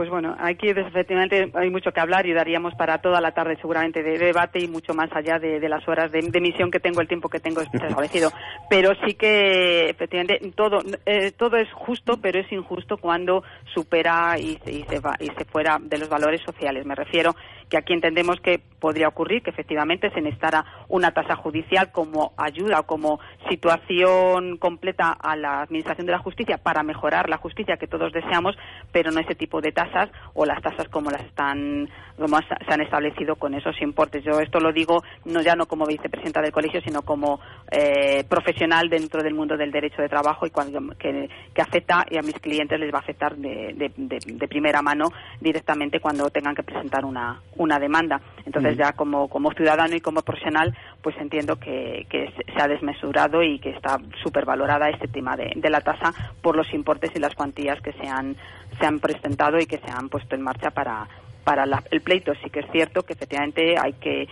[0.00, 4.02] Pues bueno, aquí efectivamente hay mucho que hablar y daríamos para toda la tarde seguramente
[4.02, 7.28] de debate y mucho más allá de, las horas de, emisión que tengo, el tiempo
[7.28, 8.32] que tengo establecido.
[8.70, 14.58] Pero sí que efectivamente todo eh, todo es justo, pero es injusto cuando supera y
[14.64, 16.86] y se, va, y se fuera de los valores sociales.
[16.86, 17.36] Me refiero
[17.70, 22.80] que aquí entendemos que podría ocurrir que efectivamente se necesitara una tasa judicial como ayuda
[22.80, 27.86] o como situación completa a la administración de la justicia para mejorar la justicia que
[27.86, 28.56] todos deseamos,
[28.90, 32.82] pero no ese tipo de tasas o las tasas como las están como se han
[32.82, 34.24] establecido con esos importes.
[34.24, 38.88] Yo esto lo digo no ya no como vicepresidenta del colegio, sino como eh, profesional
[38.88, 41.28] dentro del mundo del derecho de trabajo y cuando, que,
[41.60, 46.30] afecta y a mis clientes les va a afectar de, de primera mano directamente cuando
[46.30, 48.20] tengan que presentar una, una demanda.
[48.46, 53.42] Entonces ya como, como ciudadano y como profesional pues entiendo que, que se ha desmesurado
[53.42, 57.34] y que está supervalorada este tema de, de la tasa por los importes y las
[57.34, 58.34] cuantías que se han,
[58.78, 61.06] se han presentado y que se han puesto en marcha para,
[61.44, 62.32] para el pleito.
[62.42, 64.26] Sí que es cierto que efectivamente hay que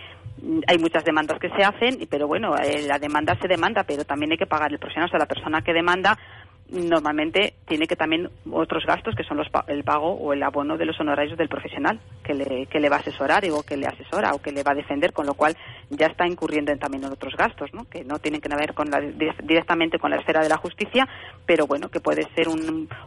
[0.67, 4.31] hay muchas demandas que se hacen, pero bueno, eh, la demanda se demanda, pero también
[4.31, 5.07] hay que pagar el profesional.
[5.07, 6.17] O sea, la persona que demanda
[6.71, 10.85] normalmente tiene que también otros gastos que son los, el pago o el abono de
[10.85, 14.33] los honorarios del profesional que le, que le va a asesorar o que le asesora
[14.33, 15.55] o que le va a defender, con lo cual
[15.89, 17.85] ya está incurriendo en, también en otros gastos, ¿no?
[17.89, 21.07] que no tienen que ver con la, directamente con la esfera de la justicia,
[21.45, 22.47] pero bueno, que puede ser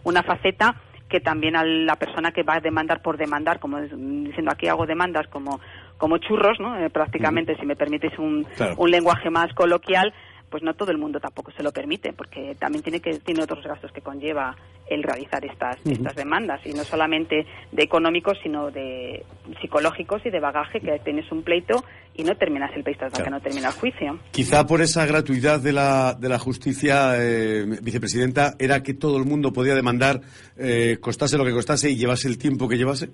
[0.03, 0.77] una faceta
[1.09, 4.87] que también a la persona que va a demandar por demandar, como diciendo aquí hago
[4.87, 5.61] demandas como,
[5.98, 6.79] como churros, ¿no?
[6.79, 8.46] Eh, prácticamente, si me permites un,
[8.79, 10.14] un lenguaje más coloquial,
[10.53, 13.65] pues no todo el mundo tampoco se lo permite, porque también tiene que tiene otros
[13.65, 14.55] gastos que conlleva
[14.87, 19.25] el realizar estas estas demandas y no solamente de económicos, sino de
[19.62, 21.83] psicológicos y de bagaje que tienes un pleito
[22.15, 24.19] y no terminas el pleito hasta que no termina el juicio.
[24.31, 29.25] Quizá por esa gratuidad de la de la justicia, eh, vicepresidenta, era que todo el
[29.25, 30.21] mundo podía demandar
[30.59, 33.09] eh, costase lo que costase y llevase el tiempo que llevase.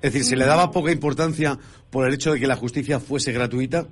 [0.00, 1.58] Es decir, ¿se le daba poca importancia
[1.90, 3.88] por el hecho de que la justicia fuese gratuita?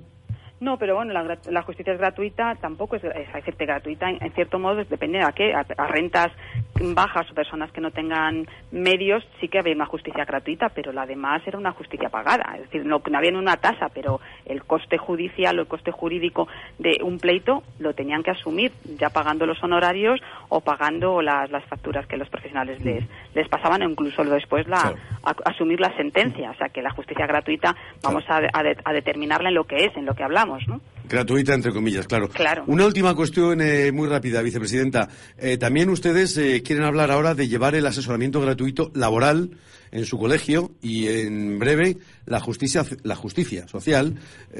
[0.61, 4.85] No, pero bueno, la, la justicia es gratuita, tampoco es, es gratuita, en, cierto modo
[4.85, 6.31] depende a qué, a, rentas
[6.93, 11.05] bajas o personas que no tengan medios sí que había una justicia gratuita, pero la
[11.05, 14.97] demás era una justicia pagada, es decir, no, no había una tasa, pero el coste
[14.97, 16.47] judicial o el coste jurídico
[16.79, 21.65] de un pleito lo tenían que asumir, ya pagando los honorarios o pagando las, las
[21.65, 24.93] facturas que los profesionales les, les pasaban o incluso después la,
[25.43, 29.65] asumir la sentencia, o sea que la justicia gratuita vamos a, a determinarla en lo
[29.65, 30.44] que es, en lo que hablamos
[31.07, 32.29] Gratuita, entre comillas, claro.
[32.29, 32.63] claro.
[32.67, 35.07] Una última cuestión eh, muy rápida, vicepresidenta.
[35.37, 39.51] Eh, también ustedes eh, quieren hablar ahora de llevar el asesoramiento gratuito laboral
[39.91, 44.15] en su colegio y en breve la justicia, la justicia social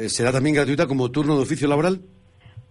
[0.07, 2.01] será también gratuita como turno de oficio laboral.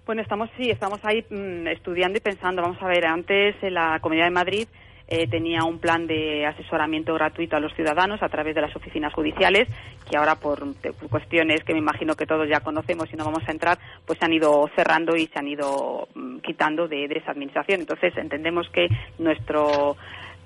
[0.07, 2.62] Bueno, estamos sí, estamos ahí mm, estudiando y pensando.
[2.62, 4.68] Vamos a ver, antes en la Comunidad de Madrid
[5.07, 9.12] eh, tenía un plan de asesoramiento gratuito a los ciudadanos a través de las oficinas
[9.12, 9.69] judiciales,
[10.09, 10.64] que ahora por,
[11.11, 14.25] cuestiones que me imagino que todos ya conocemos y no vamos a entrar, pues se
[14.25, 17.81] han ido cerrando y se han ido mm, quitando de, esa administración.
[17.81, 18.88] Entonces entendemos que
[19.19, 19.97] nuestro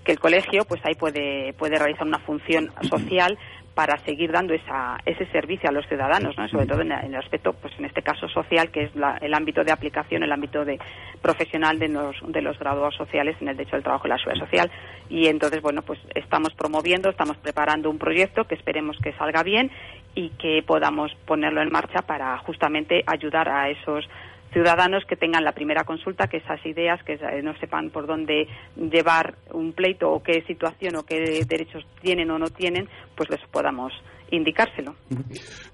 [0.04, 3.38] que el colegio pues ahí puede puede realizar una función social
[3.78, 6.48] para seguir dando esa, ese servicio a los ciudadanos, ¿no?
[6.48, 9.70] sobre todo en, el aspecto, pues en este caso social, que es el ámbito de
[9.70, 10.80] aplicación, el ámbito de
[11.22, 14.44] profesional de los, de los graduados sociales en el derecho del trabajo y la seguridad
[14.46, 14.70] social.
[15.08, 19.70] Y entonces, bueno, pues estamos promoviendo, estamos preparando un proyecto que esperemos que salga bien
[20.16, 24.08] y que podamos ponerlo en marcha para justamente ayudar a esos
[24.52, 29.34] ciudadanos que tengan la primera consulta, que esas ideas, que no sepan por dónde llevar
[29.52, 33.92] un pleito o qué situación o qué derechos tienen o no tienen, pues les podamos
[34.30, 34.94] indicárselo.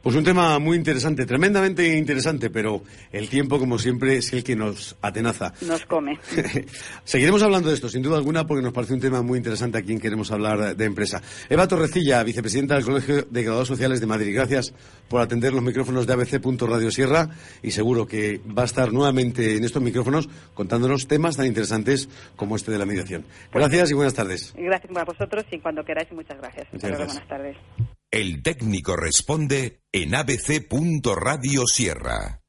[0.02, 4.54] Pues un tema muy interesante, tremendamente interesante, pero el tiempo, como siempre, es el que
[4.56, 5.52] nos atenaza.
[5.62, 6.18] Nos come.
[7.04, 9.82] Seguiremos hablando de esto, sin duda alguna, porque nos parece un tema muy interesante a
[9.82, 11.22] quien queremos hablar de empresa.
[11.48, 14.72] Eva Torrecilla, vicepresidenta del Colegio de Graduados Sociales de Madrid, gracias
[15.08, 16.40] por atender los micrófonos de ABC.
[16.44, 17.28] Radio Sierra
[17.62, 22.56] y seguro que va a estar nuevamente en estos micrófonos contándonos temas tan interesantes como
[22.56, 23.24] este de la mediación.
[23.52, 24.54] Gracias y buenas tardes.
[24.56, 26.66] Gracias a vosotros y cuando queráis, muchas gracias.
[26.72, 27.08] Muchas gracias.
[27.08, 27.56] Buenas tardes.
[28.14, 30.68] El técnico responde en ABC.
[31.16, 32.42] Radio Sierra.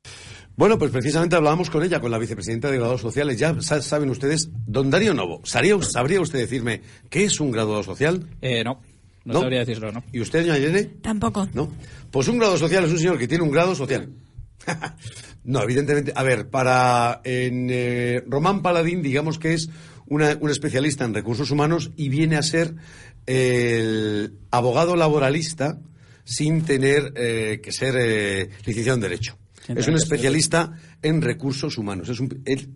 [0.56, 3.40] Bueno, pues precisamente hablábamos con ella, con la vicepresidenta de graduados sociales.
[3.40, 8.30] Ya saben ustedes, don Darío Novo, ¿sabría, ¿sabría usted decirme qué es un graduado social?
[8.42, 8.80] Eh, no,
[9.24, 10.04] no, sabría decirlo, ¿no?
[10.14, 10.84] ¿Y usted, doña Irene?
[11.02, 11.50] Tampoco.
[11.54, 11.72] ¿No?
[12.12, 14.14] Pues un grado social es un señor que tiene un grado social.
[15.44, 19.72] no, evidentemente, a ver, para en eh, Román Paladín, digamos que es
[20.06, 22.76] una, un especialista en recursos humanos y viene a ser
[23.26, 25.80] el abogado laboralista
[26.24, 29.38] sin tener eh, que ser eh, licenciado en Derecho.
[29.68, 32.10] Es un especialista en recursos humanos.
[32.10, 32.20] Es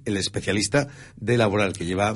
[0.05, 2.13] el, especialista de laboral que lleva.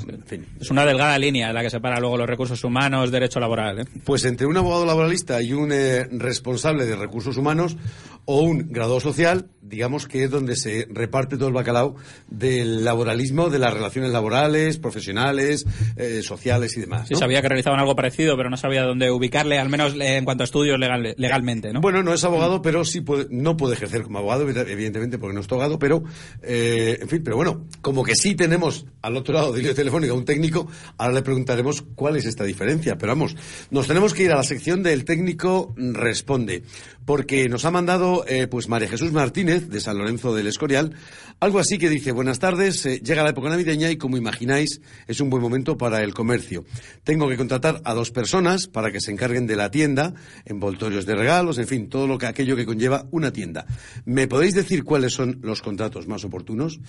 [0.60, 3.82] Es una delgada línea la que separa luego los recursos humanos, derecho laboral.
[3.82, 3.86] ¿eh?
[4.04, 7.78] Pues entre un abogado laboralista y un eh, responsable de recursos humanos
[8.26, 11.96] o un graduado social, digamos que es donde se reparte todo el bacalao
[12.30, 15.66] del laboralismo, de las relaciones laborales, profesionales,
[15.98, 17.08] eh, sociales y demás.
[17.08, 20.44] Sí, sabía que realizaban algo parecido, pero no sabía dónde ubicarle, al menos en cuanto
[20.44, 21.82] a estudios legalmente, ¿no?
[21.82, 25.42] Bueno, no es abogado, pero sí puede, no puede ejercer como abogado, evidentemente, porque no
[25.42, 25.93] es abogado, pero
[26.42, 30.14] eh, en fin, pero bueno, como que sí tenemos al otro lado de la telefónica
[30.14, 32.98] un técnico, ahora le preguntaremos cuál es esta diferencia.
[32.98, 33.36] Pero vamos,
[33.70, 36.64] nos tenemos que ir a la sección del técnico responde,
[37.06, 40.94] porque nos ha mandado eh, pues María Jesús Martínez de San Lorenzo del Escorial,
[41.40, 45.20] algo así que dice, buenas tardes, eh, llega la época navideña y como imagináis es
[45.20, 46.64] un buen momento para el comercio.
[47.04, 50.14] Tengo que contratar a dos personas para que se encarguen de la tienda,
[50.46, 53.66] envoltorios de regalos, en fin, todo lo que aquello que conlleva una tienda.
[54.06, 56.08] ¿Me podéis decir cuáles son los contratos?
[56.08, 56.80] más oportunos?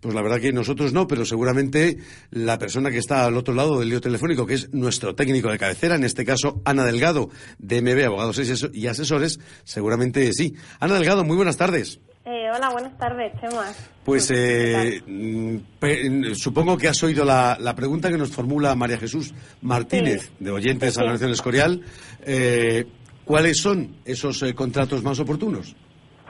[0.00, 1.59] Pues la verdad que nosotros no, pero seguramente
[2.30, 5.58] la persona que está al otro lado del lío telefónico, que es nuestro técnico de
[5.58, 8.40] cabecera, en este caso Ana Delgado, de MB Abogados
[8.72, 10.54] y Asesores, seguramente sí.
[10.78, 12.00] Ana Delgado, muy buenas tardes.
[12.24, 13.64] Eh, hola, buenas tardes, Chema.
[14.04, 20.30] Pues eh, mm, supongo que has oído la, pregunta que nos formula María Jesús Martínez,
[20.38, 21.82] de Oyentes a la Nación Escorial.
[22.24, 22.86] Eh,
[23.24, 25.74] ¿Cuáles son esos contratos más oportunos?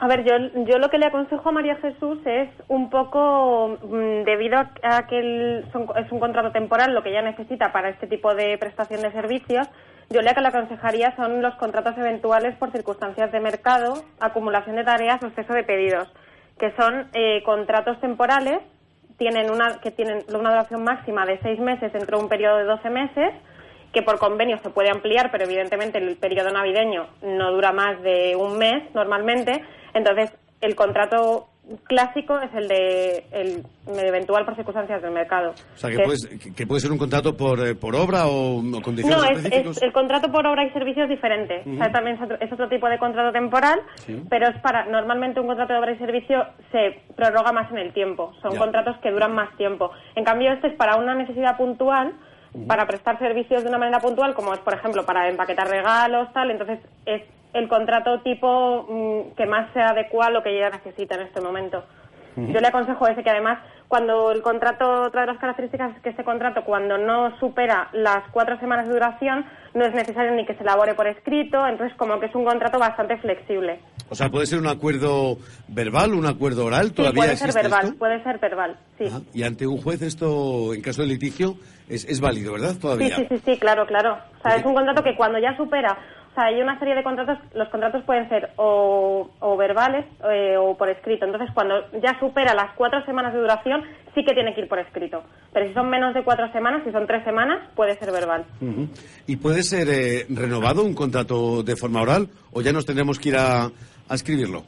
[0.02, 0.34] A ver, yo,
[0.64, 5.58] yo lo que le aconsejo a María Jesús es un poco, mm, debido a que
[5.60, 9.68] es un contrato temporal, lo que ella necesita para este tipo de prestación de servicios,
[10.08, 14.84] yo lo que le aconsejaría son los contratos eventuales por circunstancias de mercado, acumulación de
[14.84, 16.08] tareas o exceso de pedidos,
[16.58, 18.60] que son eh, contratos temporales
[19.18, 22.64] tienen una, que tienen una duración máxima de seis meses dentro de un periodo de
[22.64, 23.34] doce meses,
[23.92, 28.34] que por convenio se puede ampliar, pero evidentemente el periodo navideño no dura más de
[28.34, 29.62] un mes normalmente.
[29.94, 31.46] Entonces, el contrato
[31.84, 35.50] clásico es el de el eventual por circunstancias del mercado.
[35.74, 38.58] O sea, que, Que puedes- que- puede ser un contrato por, eh, por obra o,
[38.58, 41.62] o condiciones No, es, el contrato por obra y servicio es diferente.
[41.66, 44.20] O sea, también es otro, es otro tipo de contrato temporal, Sí.
[44.28, 44.84] pero es para.
[44.86, 48.32] Normalmente un contrato de obra y servicio se prorroga más en el tiempo.
[48.42, 48.58] Son Ya.
[48.58, 49.92] contratos que duran más tiempo.
[50.16, 52.14] En cambio, este es para una necesidad puntual,
[52.66, 56.50] para prestar servicios de una manera puntual, como es, por ejemplo, para empaquetar regalos, tal.
[56.50, 57.22] Entonces, es
[57.52, 61.40] el contrato tipo mm, que más se adecua a lo que ella necesita en este
[61.40, 61.84] momento.
[62.36, 63.58] Yo le aconsejo ese que además
[63.88, 68.22] cuando el contrato, otra de las características es que este contrato cuando no supera las
[68.30, 72.20] cuatro semanas de duración no es necesario ni que se elabore por escrito, entonces como
[72.20, 73.80] que es un contrato bastante flexible.
[74.08, 77.84] O sea, puede ser un acuerdo verbal, un acuerdo oral, Sí, todavía puede ser verbal,
[77.86, 77.98] esto?
[77.98, 79.04] puede ser verbal, sí.
[79.34, 81.54] Y ante un juez esto, en caso de litigio,
[81.88, 82.70] es, es válido, ¿verdad?
[82.74, 83.16] Sí, Todavía.
[83.16, 84.18] sí, sí, sí, claro, claro.
[84.38, 85.98] O sea, es un contrato que cuando ya supera,
[86.30, 90.56] o sea, hay una serie de contratos, los contratos pueden ser o, o verbales eh,
[90.56, 91.24] o por escrito.
[91.24, 93.82] Entonces, cuando ya supera las cuatro semanas de duración,
[94.14, 95.24] sí que tiene que ir por escrito.
[95.52, 98.44] Pero si son menos de cuatro semanas, si son tres semanas, puede ser verbal.
[99.26, 103.30] ¿Y puede ser eh, renovado un contrato de forma oral o ya nos tendremos que
[103.30, 104.62] ir a, a escribirlo?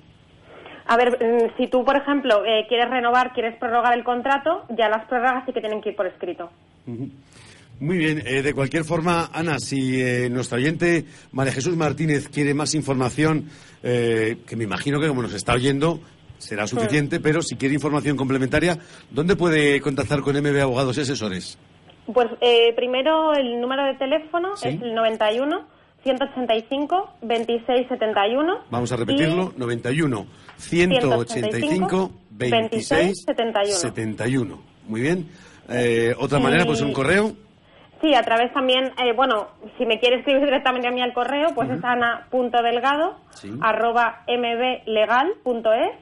[0.86, 4.88] A ver, mm, si tú, por ejemplo, eh, quieres renovar, quieres prorrogar el contrato, ya
[4.88, 6.50] las prórrogas sí que tienen que ir por escrito.
[6.88, 7.08] Ujú.
[7.80, 12.54] Muy bien, eh, de cualquier forma, Ana, si eh, nuestro oyente María Jesús Martínez quiere
[12.54, 13.48] más información,
[13.82, 16.00] eh, que me imagino que como nos está oyendo
[16.38, 18.78] será suficiente, pero si quiere información complementaria,
[19.10, 21.58] ¿dónde puede contactar con MB Abogados y Asesores?
[22.12, 24.68] Pues eh, primero el número de teléfono Sí.
[24.68, 25.66] es el 91
[26.02, 28.58] 185 2671.
[28.70, 30.26] Vamos a repetirlo, 91
[30.58, 33.76] 185 26 71.
[33.78, 34.62] 71.
[34.88, 35.28] Muy bien.
[35.68, 37.32] Eh, Otra manera, pues un correo.
[38.02, 39.46] Sí, a través también, eh, bueno,
[39.78, 43.50] si me quiere escribir directamente a mí al correo, pues es ana.delgado Sí.
[43.62, 45.92] arroba mblegal.es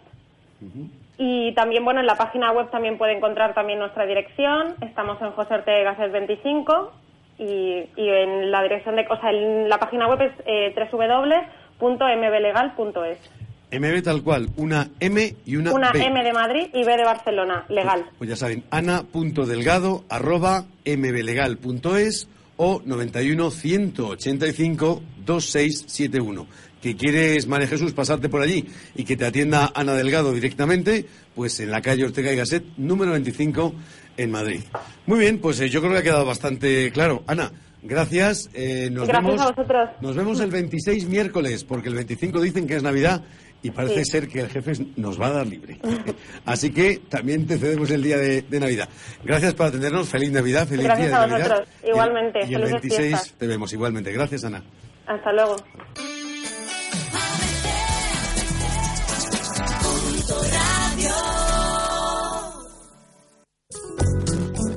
[1.19, 4.75] y también, bueno, en la página web también puede encontrar también nuestra dirección.
[4.81, 6.93] Estamos en José Ortega Gasset 25
[7.39, 13.31] y, y en la dirección de, o sea, en la página web es eh, www.mblegal.es.
[13.73, 16.03] MB tal cual, una M y una, Una B.
[16.05, 18.05] M de Madrid y B de Barcelona, legal.
[18.19, 26.47] Pues ya saben, ana.delgado arroba mblegal.es o 91 185 2671.
[26.83, 31.05] Que quieres, María Jesús, pasarte por allí y que te atienda Ana Delgado directamente,
[31.35, 33.75] pues en la calle Ortega y Gasset, número 25,
[34.17, 34.61] en Madrid.
[35.07, 37.23] Muy bien, pues eh, yo creo que ha quedado bastante claro.
[37.27, 37.53] Ana,
[37.83, 38.49] gracias.
[38.55, 39.91] eh, nos Gracias vemos, a vosotros.
[40.01, 43.25] Nos vemos el 26 miércoles, porque el 25 dicen que es Navidad
[43.63, 44.11] y parece Sí.
[44.13, 45.79] ser que el jefe nos va a dar libre.
[46.45, 48.89] Así que también te cedemos el día de, de Navidad.
[49.25, 50.09] Gracias por atendernos.
[50.09, 51.49] Feliz Navidad, feliz Gracias día de a Navidad.
[51.49, 51.69] vosotros.
[51.89, 52.39] Igualmente.
[52.41, 53.35] Y el, Felices 26 fiestas.
[53.39, 54.13] te vemos igualmente.
[54.13, 54.63] Gracias, Ana.
[55.07, 55.57] Hasta luego.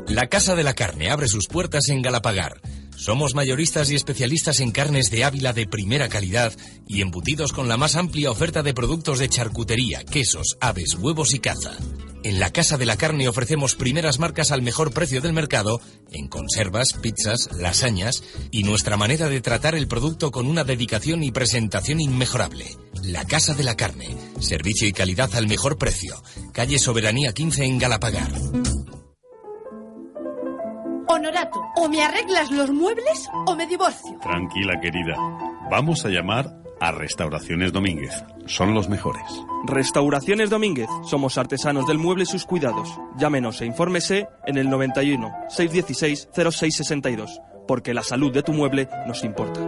[0.07, 2.61] La Casa de la Carne abre sus puertas en Galapagar.
[3.03, 6.53] Somos mayoristas y especialistas en carnes de Ávila de primera calidad
[6.87, 11.39] y embutidos con la más amplia oferta de productos de charcutería, quesos, aves, huevos y
[11.39, 11.71] caza.
[12.23, 15.81] En la Casa de la Carne ofrecemos primeras marcas al mejor precio del mercado
[16.13, 21.31] en conservas, pizzas, lasañas y nuestra manera de tratar el producto con una dedicación y
[21.33, 22.77] presentación inmejorable.
[23.03, 26.23] La Casa de la Carne, servicio y calidad al mejor precio.
[26.53, 28.31] Calle Soberanía 15 en Galapagar.
[31.23, 34.19] Honorato, o me arreglas los muebles o me divorcio.
[34.21, 35.15] Tranquila, querida.
[35.71, 38.25] Vamos a llamar a Restauraciones Domínguez.
[38.45, 39.23] Son los mejores.
[39.65, 40.89] Restauraciones Domínguez.
[41.05, 42.89] Somos artesanos del mueble y sus cuidados.
[43.17, 49.23] Llámenos e infórmese en el 91 616 0662, porque la salud de tu mueble nos
[49.23, 49.61] importa.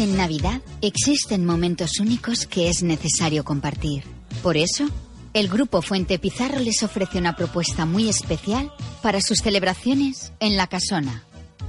[0.00, 4.02] En Navidad existen momentos únicos que es necesario compartir.
[4.42, 4.88] Por eso,
[5.32, 10.66] el Grupo Fuente Pizarro les ofrece una propuesta muy especial para sus celebraciones en La
[10.66, 11.24] Casona.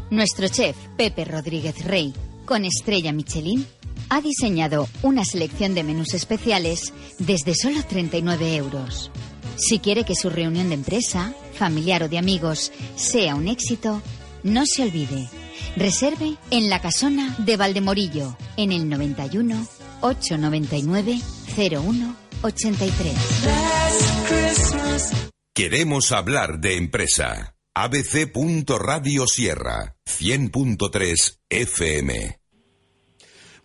[0.09, 2.13] Nuestro chef, Pepe Rodríguez Rey,
[2.45, 3.65] con estrella Michelin,
[4.09, 9.11] ha diseñado una selección de menús especiales desde solo 39 euros.
[9.55, 14.01] Si quiere que su reunión de empresa, familiar o de amigos sea un éxito,
[14.43, 15.29] no se olvide.
[15.75, 19.67] Reserve en la casona de Valdemorillo en el 91
[20.01, 21.19] 899
[21.57, 25.28] 01 83.
[25.59, 27.53] Queremos hablar de empresa.
[27.75, 32.39] abc.radio Sierra 100.3 FM.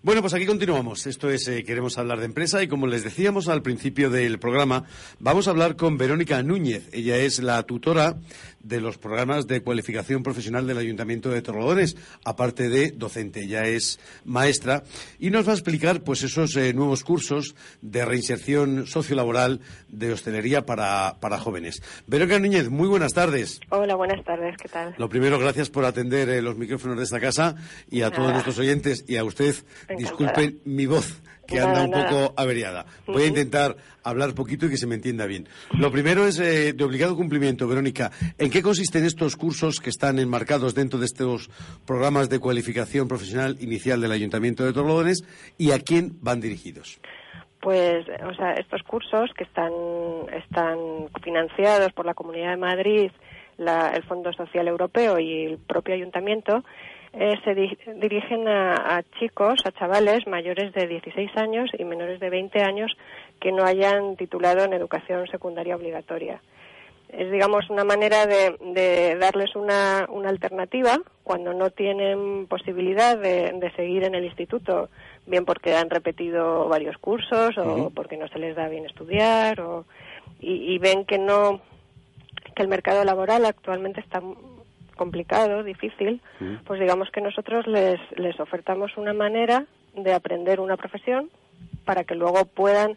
[0.05, 1.07] Bueno, pues aquí continuamos.
[1.07, 4.85] Esto es eh, Queremos hablar de empresa y como les decíamos al principio del programa,
[5.19, 6.91] vamos a hablar con Verónica Núñez.
[6.93, 8.19] Ella es la tutora
[8.65, 13.45] de los programas de cualificación profesional del Ayuntamiento de Torrelodones, aparte de docente.
[13.45, 14.83] Ella es maestra
[15.19, 20.67] y nos va a explicar pues esos eh, nuevos cursos de reinserción sociolaboral de hostelería
[20.67, 21.83] para, para jóvenes.
[22.07, 23.61] Verónica Núñez, muy buenas tardes.
[23.71, 24.57] Hola, buenas tardes.
[24.61, 24.95] ¿Qué tal?
[24.99, 27.57] Lo primero, gracias por atender eh, los micrófonos de esta casa
[27.91, 29.55] y a todos nuestros oyentes y a usted,
[29.97, 32.09] disculpen mi voz que Nada, anda un nada.
[32.09, 32.87] poco averiada.
[33.07, 35.47] Voy a intentar hablar poquito y que se me entienda bien.
[35.79, 38.11] Lo primero es eh, de obligado cumplimiento, Verónica.
[38.39, 41.51] ¿En qué consisten estos cursos que están enmarcados dentro de estos
[41.87, 45.23] programas de cualificación profesional inicial del Ayuntamiento de Torrelodones
[45.59, 46.99] y a quién van dirigidos?
[47.61, 49.71] Pues, o sea, estos cursos que están,
[50.35, 50.77] están
[51.23, 53.11] financiados por la Comunidad de Madrid,
[53.57, 56.63] la- el Fondo Social Europeo y el propio Ayuntamiento,
[57.17, 62.21] eh, se di- dirigen a, a chicos, a chavales mayores de 16 años y menores
[62.21, 62.97] de 20 años
[63.41, 66.41] que no hayan titulado en educación secundaria obligatoria.
[67.11, 73.53] Es, digamos, una manera de, de darles una, una alternativa cuando no tienen posibilidad de,
[73.53, 74.89] de seguir en el instituto,
[75.27, 79.85] bien porque han repetido varios cursos o porque no se les da bien estudiar o,
[80.41, 81.61] y, y ven que no
[82.57, 84.21] que el mercado laboral actualmente está
[84.95, 86.21] complicado, difícil,
[86.67, 91.31] pues digamos que nosotros les, les ofertamos una manera de aprender una profesión
[91.85, 92.97] para que luego puedan,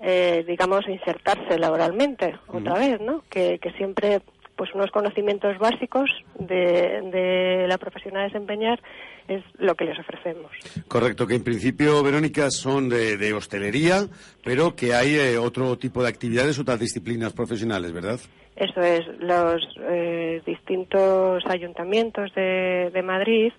[0.00, 3.22] eh, digamos, insertarse laboralmente otra vez, ¿no?
[3.28, 4.20] Que, que siempre,
[4.56, 8.80] pues unos conocimientos básicos de, de la profesión a desempeñar
[9.28, 10.50] es lo que les ofrecemos.
[10.88, 14.06] Correcto, que en principio, Verónica, son de, de hostelería,
[14.44, 18.18] pero que hay eh, otro tipo de actividades, otras disciplinas profesionales, ¿verdad?
[18.56, 23.52] Eso es, los eh, distintos ayuntamientos de, de Madrid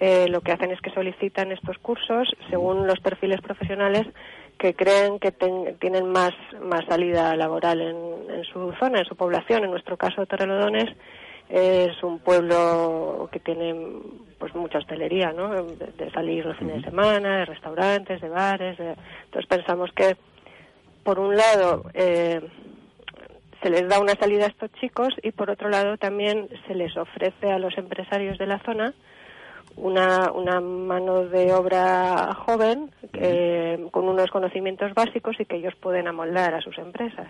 [0.00, 4.06] eh, lo que hacen es que solicitan estos cursos según los perfiles profesionales
[4.58, 7.96] que creen que ten- tienen más, más salida laboral en,
[8.30, 9.64] en su zona, en su población.
[9.64, 10.88] En nuestro caso, Torrelodones
[11.48, 13.74] es un pueblo que tiene
[14.38, 15.50] pues mucha hostelería, ¿no?
[15.64, 18.78] De, de salir los fines de semana, de restaurantes, de bares.
[18.78, 20.16] de- Entonces pensamos que,
[21.04, 22.40] por un lado, eh,
[23.62, 26.96] se les da una salida a estos chicos y por otro lado también se les
[26.96, 28.94] ofrece a los empresarios de la zona
[29.76, 36.08] una, una mano de obra joven eh, con unos conocimientos básicos y que ellos pueden
[36.08, 37.28] amoldar a sus empresas.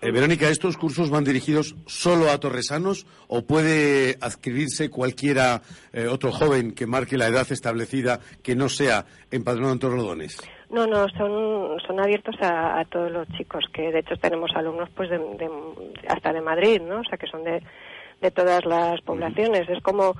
[0.00, 6.30] Eh, Verónica, ¿estos cursos van dirigidos solo a torresanos o puede adquirirse cualquiera eh, otro
[6.30, 10.38] joven que marque la edad establecida que no sea empadronado en Torrelodones?
[10.70, 14.88] No, no, son, son abiertos a, a todos los chicos, que de hecho tenemos alumnos
[14.94, 15.50] pues de, de-
[16.08, 17.00] hasta de Madrid, ¿no?
[17.00, 17.62] O sea, que son de,
[18.20, 19.66] de todas las poblaciones.
[19.70, 20.14] Es como,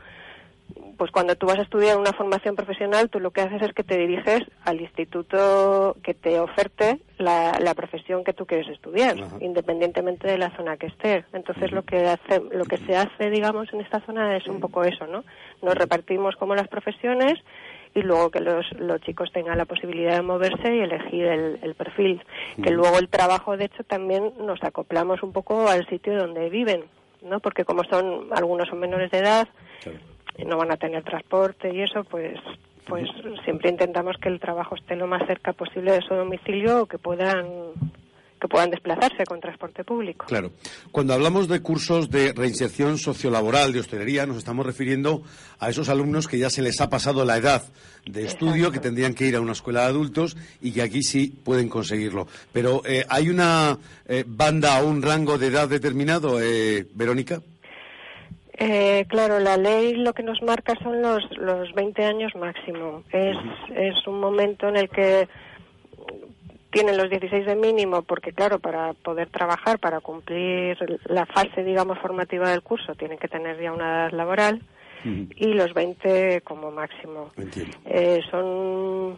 [0.97, 3.85] pues cuando tú vas a estudiar una formación profesional, tú lo que haces es que
[3.85, 10.29] te diriges al instituto que te oferte la, la profesión que tú quieres estudiar, independientemente
[10.29, 11.25] de la zona que esté.
[11.35, 14.83] Entonces lo que hace, lo que se hace, digamos, en esta zona es un poco
[14.85, 15.25] eso, ¿no?
[15.61, 17.39] Nos repartimos como las profesiones
[17.99, 21.75] y luego que los, los chicos tengan la posibilidad de moverse y elegir el, el
[21.75, 22.23] perfil.
[22.63, 26.85] Que luego el trabajo, de hecho, también nos acoplamos un poco al sitio donde viven,
[27.23, 27.41] ¿no?
[27.41, 29.49] Porque como son, algunos son menores de edad,
[30.37, 32.39] y no van a tener transporte y eso, pues
[32.87, 33.07] pues
[33.45, 36.97] siempre intentamos que el trabajo esté lo más cerca posible de su domicilio o que
[36.97, 37.45] puedan
[38.39, 40.27] que puedan desplazarse con transporte público.
[40.27, 40.53] Claro.
[40.91, 45.23] Cuando hablamos de cursos de reinserción sociolaboral de hostelería, nos estamos refiriendo
[45.59, 47.63] a esos alumnos que ya se les ha pasado la edad
[48.07, 51.35] de estudio, que tendrían que ir a una escuela de adultos y que aquí sí
[51.45, 52.27] pueden conseguirlo.
[52.53, 57.43] Pero eh, ¿hay una eh, banda o un rango de edad determinado, eh, Verónica?
[58.61, 63.05] Eh, claro, la ley lo que nos marca son los, los 20 años máximo.
[63.13, 63.37] Es,
[63.77, 65.29] es un momento en el que
[66.71, 71.99] tienen los 16 de mínimo porque, claro, para poder trabajar, para cumplir la fase, digamos,
[71.99, 74.63] formativa del curso, tienen que tener ya una edad laboral
[75.05, 77.31] y los 20 como máximo.
[77.85, 79.17] Eh, son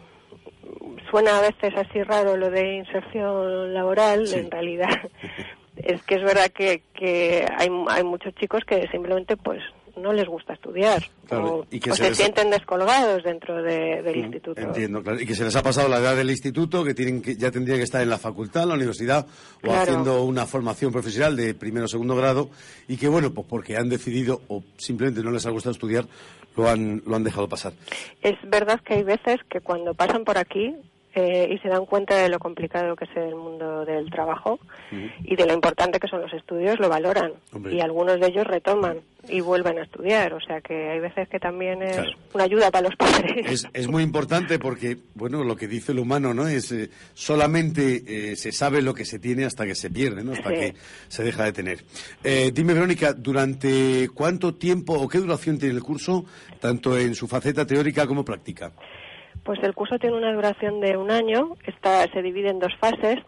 [1.09, 4.89] suena a veces así raro lo de inserción laboral, en realidad
[5.75, 9.61] es que es verdad que, que hay, hay muchos chicos que simplemente pues
[10.01, 13.61] no les gusta estudiar Claro, o, y que o se se, les- sienten descolgados dentro
[13.63, 14.59] de- del instituto.
[14.59, 15.21] Entiendo, claro.
[15.21, 17.77] Y que se les ha pasado la edad del instituto, que tienen que, ya tendrían
[17.77, 19.25] que estar en la facultad, en la universidad,
[19.57, 19.81] o Claro.
[19.81, 22.49] haciendo una formación profesional de primero o segundo grado,
[22.87, 26.05] y que, bueno, pues porque han decidido o simplemente no les ha gustado estudiar,
[26.57, 27.71] lo han, lo han dejado pasar.
[28.21, 30.75] Es verdad que hay veces que cuando pasan por aquí
[31.13, 34.59] eh, y se dan cuenta de lo complicado que es el mundo del trabajo
[35.23, 37.33] y de lo importante que son los estudios, lo valoran.
[37.53, 37.75] Hombre.
[37.75, 38.99] Y algunos de ellos retoman
[39.29, 40.33] y vuelven a estudiar.
[40.33, 42.11] O sea que hay veces que también es Claro.
[42.33, 43.45] una ayuda para los padres.
[43.51, 46.47] Es, es muy importante porque, bueno, lo que dice el humano, ¿no?
[46.47, 50.33] Es eh, solamente eh, se sabe lo que se tiene hasta que se pierde, ¿no?
[50.33, 50.55] Hasta Sí.
[50.55, 50.73] que
[51.07, 51.83] se deja de tener.
[52.23, 56.25] Eh, dime, Verónica, ¿durante cuánto tiempo o qué duración tiene el curso,
[56.59, 58.71] tanto en su faceta teórica como práctica?
[59.43, 63.19] Pues el curso tiene una duración de un año, está, se divide en dos fases.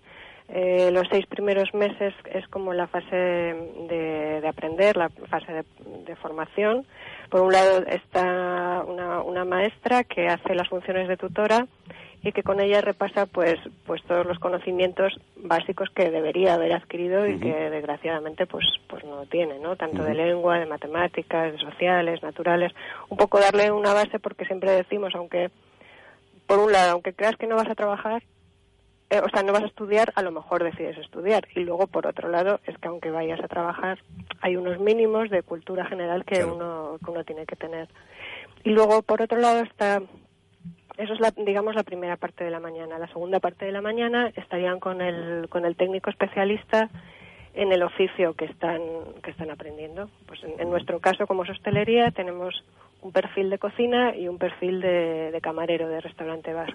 [0.49, 5.63] Eh, los seis primeros meses es como la fase de, de aprender, la fase de,
[6.05, 6.85] de formación.
[7.29, 11.65] Por un lado está una, una maestra que hace las funciones de tutora
[12.23, 17.27] y que con ella repasa pues pues todos los conocimientos básicos que debería haber adquirido
[17.27, 22.23] y que desgraciadamente pues pues no tiene no tanto de lengua de matemáticas de sociales
[22.23, 22.71] naturales
[23.09, 25.51] un poco darle una base porque siempre decimos aunque
[26.47, 28.23] por un lado, aunque creas que no vas a trabajar,
[29.09, 31.47] eh, o sea, no vas a estudiar, a lo mejor decides estudiar.
[31.55, 33.99] Y luego, por otro lado, es que aunque vayas a trabajar,
[34.41, 37.89] hay unos mínimos de cultura general que, uno, que uno tiene que tener.
[38.63, 40.01] Y luego, por otro lado, está,
[40.97, 42.97] eso es, la, digamos, la primera parte de la mañana.
[42.97, 46.89] La segunda parte de la mañana estarían con el, con el técnico especialista
[47.53, 48.81] en el oficio que están,
[49.21, 50.09] que están aprendiendo.
[50.25, 52.63] Pues en, en nuestro caso, como es hostelería, tenemos
[53.03, 56.73] un perfil de cocina y un perfil de, de camarero de restaurante bar.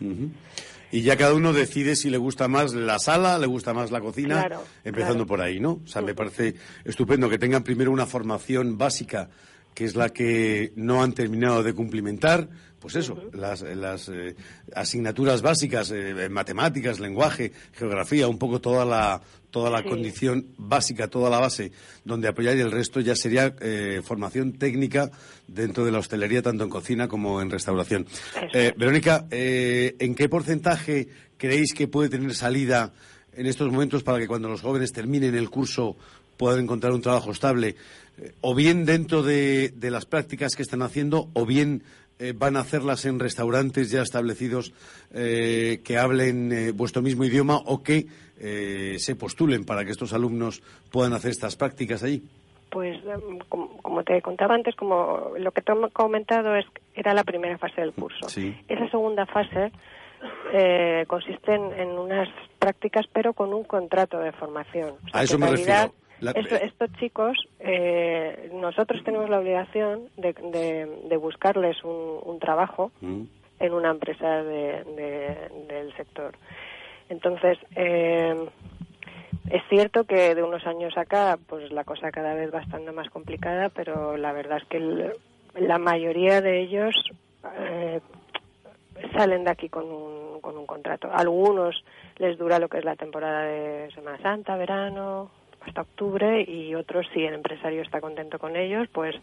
[0.90, 4.00] Y ya cada uno decide si le gusta más la sala, le gusta más la
[4.00, 5.26] cocina, Claro, empezando claro.
[5.26, 5.80] por ahí, ¿no?
[5.84, 6.54] O sea, me parece
[6.84, 9.30] estupendo que tengan primero una formación básica,
[9.74, 12.48] que es la que no han terminado de cumplimentar,
[12.80, 14.36] pues eso, las, las eh,
[14.74, 19.20] asignaturas básicas, eh, matemáticas, lenguaje, geografía, un poco toda la,
[19.50, 19.88] toda la Sí.
[19.88, 21.72] condición básica, toda la base
[22.04, 25.10] donde apoyar y el resto ya sería eh, formación técnica
[25.46, 28.06] dentro de la hostelería, tanto en cocina como en restauración.
[28.76, 32.92] Verónica, ¿en qué porcentaje creéis que puede tener salida
[33.32, 35.96] en estos momentos para que cuando los jóvenes terminen el curso
[36.36, 37.76] puedan encontrar un trabajo estable?
[38.40, 41.84] O bien dentro de, de las prácticas que están haciendo, o bien
[42.18, 44.72] eh, van a hacerlas en restaurantes ya establecidos
[45.12, 48.06] eh, que hablen eh, vuestro mismo idioma o que
[48.40, 52.22] eh, se postulen para que estos alumnos puedan hacer estas prácticas allí.
[52.70, 57.14] Pues em, como, como te contaba antes, como lo que te he comentado es era
[57.14, 58.28] la primera fase del curso.
[58.28, 58.54] Sí.
[58.68, 59.72] Esa segunda fase
[60.52, 64.90] eh, consiste en, en unas prácticas, pero con un contrato de formación.
[65.06, 66.07] O sea, A eso me realidad, refiero.
[66.20, 72.38] La- esto- estos chicos, eh, nosotros tenemos la obligación de, de- de buscarles un, un
[72.38, 73.22] trabajo Mm.
[73.60, 76.32] en una empresa de- de- del sector.
[77.08, 78.34] Entonces, eh,
[79.50, 83.08] es cierto que de unos años acá, pues la cosa cada vez va estando más
[83.10, 85.12] complicada, pero la verdad es que el-
[85.54, 86.94] la mayoría de ellos
[87.56, 88.00] eh,
[89.16, 91.08] salen de aquí con un, con un contrato.
[91.12, 91.82] Algunos
[92.18, 97.06] les dura lo que es la temporada de Semana Santa, verano, hasta octubre, y otros,
[97.12, 99.14] si el empresario está contento con ellos, pues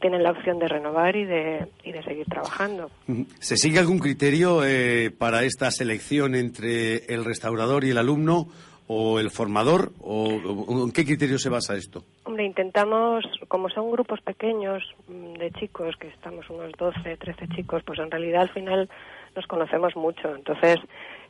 [0.00, 2.90] tienen la opción de renovar y de, y de seguir trabajando.
[3.38, 8.46] ¿Se sigue algún criterio eh, para esta selección entre el restaurador y el alumno
[8.88, 9.92] o el formador?
[10.00, 12.02] ¿O, o- en qué criterio se basa esto?
[12.24, 17.82] Hombre, intentamos, como son grupos pequeños mm, de chicos, que estamos unos 12, 13 chicos,
[17.86, 18.88] pues en realidad al final
[19.36, 20.34] nos conocemos mucho.
[20.34, 20.76] Entonces,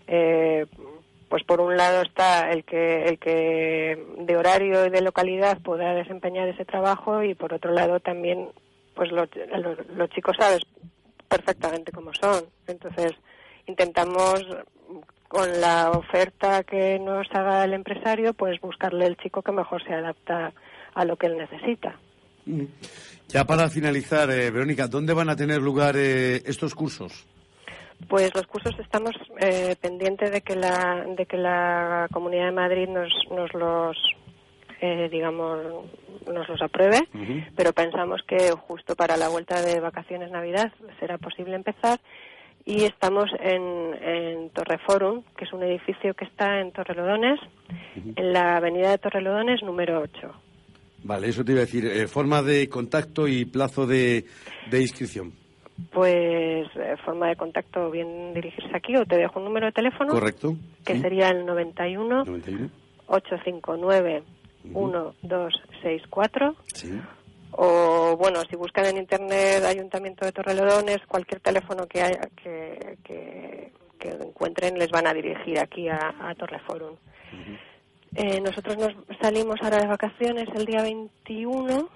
[0.06, 0.66] eh,
[1.32, 5.94] pues por un lado está el que, el que de horario y de localidad pueda
[5.94, 8.50] desempeñar ese trabajo y por otro lado también,
[8.94, 9.30] pues los,
[9.96, 10.60] los, chicos sabes
[11.30, 12.44] perfectamente cómo son.
[12.66, 13.12] Entonces,
[13.66, 14.44] intentamos
[15.26, 19.94] con la oferta que nos haga el empresario, pues buscarle el chico que mejor se
[19.94, 20.52] adapta
[20.92, 21.98] a lo que él necesita.
[23.28, 27.26] Ya para finalizar, eh, Verónica, ¿dónde van a tener lugar eh, estos cursos?
[28.08, 32.88] Pues los cursos estamos eh, pendientes de que la de que la Comunidad de Madrid
[32.88, 33.96] nos nos los
[34.80, 35.86] eh, digamos
[36.26, 37.00] nos los apruebe,
[37.56, 42.00] pero pensamos que justo para la vuelta de vacaciones Navidad será posible empezar
[42.64, 47.40] y estamos en, en Torreforum, que es un edificio que está en Torrelodones,
[48.16, 50.32] en la avenida de Torrelodones número 8.
[51.04, 51.86] Vale, eso te iba a decir.
[51.86, 54.24] eh, forma de contacto y plazo de,
[54.70, 55.32] de inscripción.
[55.90, 60.12] Pues eh, forma de contacto bien dirigirse aquí o te dejo un número de teléfono
[60.12, 60.54] Correcto.
[60.84, 61.00] que Sí.
[61.00, 62.68] sería el 91 91.
[63.06, 64.22] 859
[64.64, 67.00] 1264 Sí.
[67.52, 73.72] o bueno si buscan en internet Ayuntamiento de Torrelodones cualquier teléfono que haya que, que,
[73.98, 76.96] que encuentren les van a dirigir aquí a, a Torreforum
[78.14, 78.92] Eh, nosotros nos
[79.22, 81.88] salimos ahora de vacaciones el día 21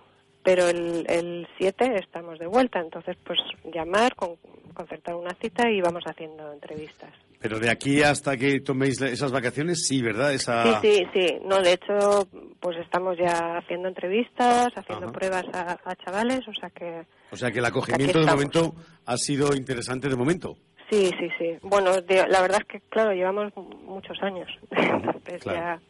[0.47, 3.41] pero el, el 7 estamos de vuelta entonces pues
[3.75, 4.37] llamar con,
[4.75, 9.85] concertar una cita y vamos haciendo entrevistas Pero de aquí hasta que toméis esas vacaciones,
[9.89, 10.33] sí, ¿verdad?
[10.33, 10.81] Esa...
[10.81, 11.27] Sí, sí, sí.
[11.45, 12.29] No, de hecho,
[12.61, 17.51] pues estamos ya haciendo entrevistas, haciendo pruebas a, a chavales, o sea que O sea
[17.51, 18.75] que el acogimiento de momento
[19.05, 20.57] ha sido interesante de momento.
[20.91, 21.59] sí, sí, sí.
[21.63, 23.53] Bueno, de- la verdad es que, claro, llevamos
[23.85, 24.49] muchos años.
[24.71, 25.59] Entonces Claro.
[25.59, 25.81] ya,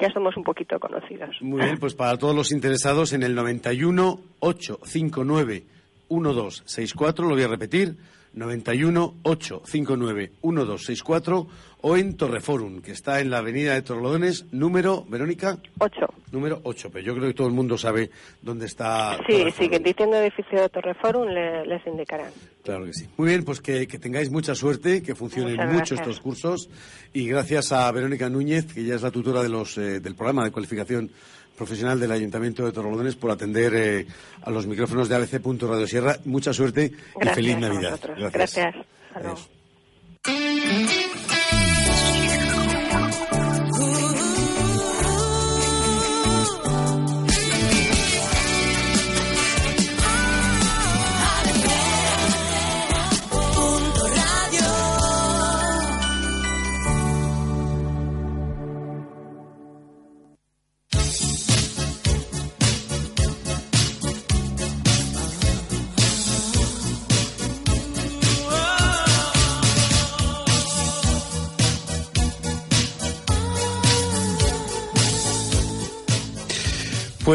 [0.00, 1.36] ya somos un poquito conocidos.
[1.40, 5.77] Muy bien, pues para todos los interesados en el 91 859
[6.10, 7.96] 1264, lo voy a repetir,
[8.34, 11.46] 91 859 1264
[11.80, 15.94] o en Torreforum, que está en la avenida de Torlodones, número, Verónica, 8.
[16.32, 18.10] número 8, pero yo creo que todo el mundo sabe
[18.42, 19.16] dónde está.
[19.18, 19.52] Sí, Torreforum.
[19.56, 22.30] sí, que diciendo edificio de Torreforum le- les indicarán.
[22.64, 23.06] Claro que sí.
[23.16, 26.68] Muy bien, pues que, que tengáis mucha suerte, que funcionen mucho estos cursos
[27.14, 30.44] y gracias a Verónica Núñez, que ya es la tutora de los, eh, del programa
[30.44, 31.10] de cualificación
[31.58, 34.06] profesional del Ayuntamiento de Torrelodones por atender eh,
[34.42, 35.42] a los micrófonos de ABC.
[35.44, 36.16] Radio Sierra.
[36.24, 37.90] Mucha suerte y Gracias feliz a Navidad.
[37.90, 38.32] vosotros.
[38.32, 38.74] Gracias.
[39.14, 41.07] Hasta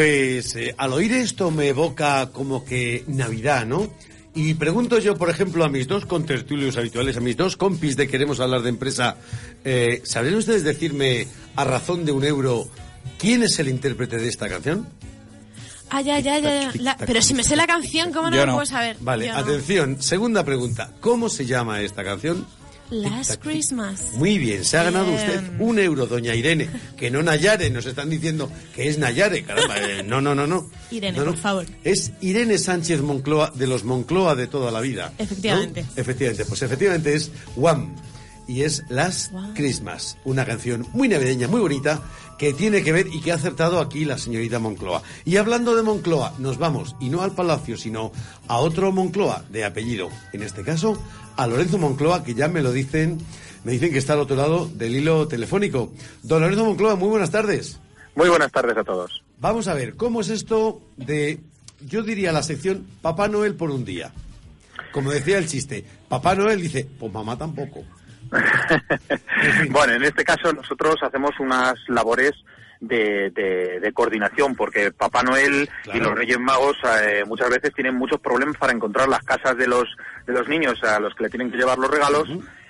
[0.03, 3.89] Pues eh, al oír esto me evoca como que Navidad, ¿no?
[4.35, 8.09] Y pregunto yo, por ejemplo, a mis dos contertulios habituales, a mis dos compis de
[8.09, 9.15] Queremos hablar de empresa,
[9.63, 11.25] eh, ¿sabrían ustedes decirme,
[11.55, 12.67] a razón de un euro,
[13.17, 14.89] quién es el intérprete de esta canción?
[15.89, 18.53] Ay, ay, ay, ay, la- pero si me sé la canción, ¿cómo no Yo lo
[18.55, 18.97] puedo saber?
[18.99, 19.39] Vale, Yo no.
[19.39, 20.91] atención, segunda pregunta.
[20.99, 22.45] ¿Cómo se llama esta canción?
[22.93, 24.13] Last Christmas.
[24.13, 25.17] Muy bien, se ha ganado Bien.
[25.17, 29.77] usted un euro, doña Irene, que no Nayare, nos están diciendo que es Nayare, caramba,
[29.79, 30.69] eh, no, no, no, no.
[30.91, 31.31] Irene, No, no.
[31.31, 31.65] por favor.
[31.83, 35.11] Es Irene Sánchez Moncloa, de los Moncloa de toda la vida.
[35.17, 35.23] ¿no?
[35.23, 35.85] Efectivamente.
[35.95, 37.95] Efectivamente, pues efectivamente es One.
[38.45, 42.01] Y es Last Christmas, una canción muy navideña, muy bonita,
[42.37, 45.01] que tiene que ver y que ha acertado aquí la señorita Moncloa.
[45.23, 48.11] Y hablando de Moncloa, nos vamos, y no al Palacio, sino
[48.49, 50.09] a otro Moncloa de apellido.
[50.33, 51.01] En este caso,
[51.35, 53.17] a Lorenzo Moncloa, que ya me lo dicen,
[53.63, 55.93] me dicen que está al otro lado del hilo telefónico.
[56.21, 57.79] Don Lorenzo Moncloa, muy buenas tardes.
[58.15, 59.23] Muy buenas tardes a todos.
[59.39, 61.39] Vamos a ver, ¿cómo es esto de,
[61.81, 64.11] yo diría la sección Papá Noel por un día?
[64.91, 67.83] Como decía el chiste, Papá Noel dice, pues mamá tampoco.
[69.69, 72.31] Bueno, en este caso nosotros hacemos unas labores
[72.87, 77.95] de, de- de coordinación porque Papá Noel y los Reyes Magos eh, muchas veces tienen
[77.95, 79.85] muchos problemas para encontrar las casas de los
[80.27, 82.27] de los niños a los que le tienen que llevar los regalos.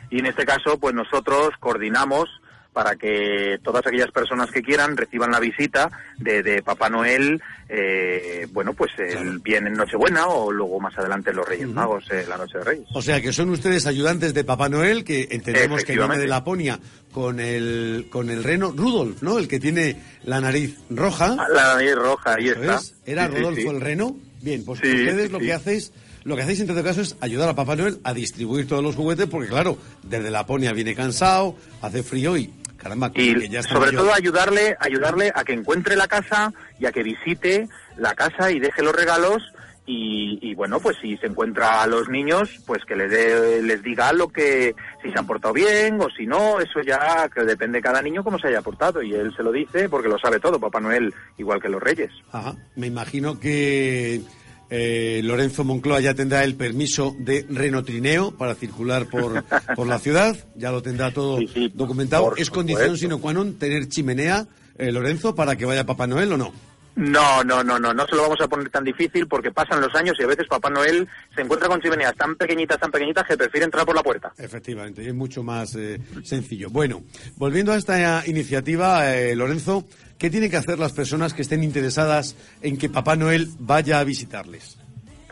[0.09, 2.29] Y en este caso pues nosotros coordinamos
[2.73, 7.39] para que todas aquellas personas que quieran reciban la visita de, de Papá Noel,
[7.69, 12.25] eh, bueno, pues el, bien en Nochebuena o luego más adelante los Reyes Magos, eh,
[12.27, 12.87] la Noche de Reyes.
[12.95, 16.79] O sea que son ustedes ayudantes de Papá Noel, que entendemos que viene de Laponia
[17.13, 19.37] con el, con el reno Rudolf, ¿no?
[19.39, 21.35] El que tiene la nariz roja.
[21.53, 22.75] La nariz roja, ahí está.
[22.75, 22.95] es.
[23.05, 23.67] ¿Era Sí, sí, Rodolfo sí.
[23.67, 24.17] el reno?
[24.41, 25.93] Bien, pues ustedes lo que hacéis,
[26.25, 28.95] lo que hacéis en todo caso es ayudar a Papá Noel a distribuir todos los
[28.95, 33.73] juguetes, porque claro, desde Laponia viene cansado, hace frío y caramba, Y que ya está
[33.75, 34.01] sobre mayor.
[34.03, 38.59] todo ayudarle, ayudarle a que encuentre la casa y a que visite la casa y
[38.59, 39.41] deje los regalos
[39.85, 43.83] y, y, bueno, pues si se encuentra a los niños, pues que les, dé- les
[43.83, 47.79] diga lo que, si se han portado bien o si no, eso ya que depende
[47.79, 50.39] de cada niño cómo se haya portado y él se lo dice porque lo sabe
[50.39, 52.11] todo, Papá Noel, igual que los Reyes.
[52.31, 52.55] Ajá.
[52.77, 54.21] Me imagino que
[54.69, 59.43] eh, Lorenzo Moncloa ya tendrá el permiso de renotrineo para circular por,
[59.75, 60.35] por la ciudad.
[60.55, 61.39] Ya lo tendrá todo
[61.73, 62.33] documentado.
[62.37, 64.47] ¿Es condición sine qua non tener chimenea,
[64.79, 66.53] eh, Lorenzo, para que vaya Papá Noel o no?
[66.95, 69.93] No, no, no, no, no se lo vamos a poner tan difícil porque pasan los
[69.95, 73.35] años y a veces Papá Noel se encuentra con chimeneas tan pequeñitas, tan pequeñitas que
[73.35, 74.31] prefiere entrar por la puerta.
[74.37, 76.69] Efectivamente, es mucho más eh, sencillo.
[76.69, 77.03] Bueno,
[77.35, 79.85] volviendo a esta iniciativa, eh, Lorenzo,
[80.19, 84.03] ¿qué tienen que hacer las personas que estén interesadas en que Papá Noel vaya a
[84.03, 84.77] visitarles?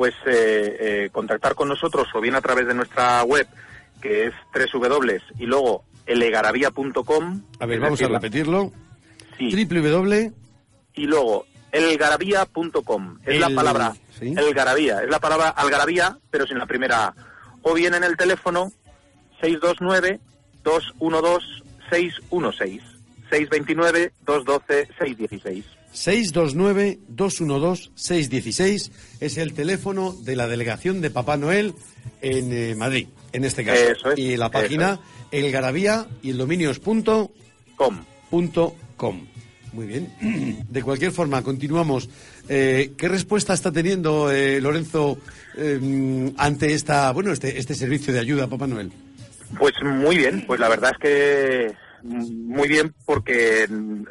[0.02, 3.48] pues eh, eh, contactar con nosotros o bien a través de nuestra web
[4.02, 8.72] que es www y luego elegarabía.com A ver, vamos a decir, repetirlo.
[9.38, 9.52] Sí.
[9.64, 10.34] www.
[10.96, 14.34] y luego elgarabía.com es la palabra sí.
[14.38, 17.16] elgarabía es la palabra algarabía pero sin la primera A
[17.62, 18.72] o bien en el teléfono
[19.42, 20.20] 629
[20.64, 21.46] 212
[21.90, 22.82] 616
[23.30, 31.76] 629 212 616 629-212-616 es el teléfono de la delegación de Papá Noel
[32.22, 33.08] en eh, Madrid.
[33.34, 33.92] en este caso.
[33.92, 35.00] Eso es, y la página
[35.32, 37.32] elgarabía y el dominio es punto
[37.76, 38.06] com.
[39.74, 40.12] Muy bien.
[40.70, 42.10] De cualquier forma, continuamos.
[42.50, 45.18] Eh, ¿Qué respuesta está teniendo eh, Lorenzo
[45.58, 48.92] eh, ante esta, bueno, este, este servicio de ayuda a Papá Noel?
[49.58, 53.68] Pues muy bien, pues la verdad es que muy bien porque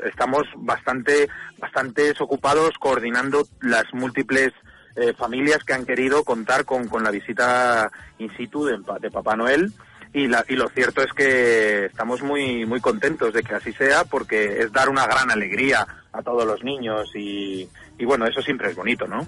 [0.09, 4.53] estamos bastante bastante ocupados coordinando las múltiples
[4.97, 9.35] eh, familias que han querido contar con, con la visita in situ de, de Papá
[9.35, 9.73] Noel
[10.13, 14.05] y, la, y lo cierto es que estamos muy muy contentos de que así sea
[14.05, 18.71] porque es dar una gran alegría a todos los niños y, y bueno eso siempre
[18.71, 19.27] es bonito no.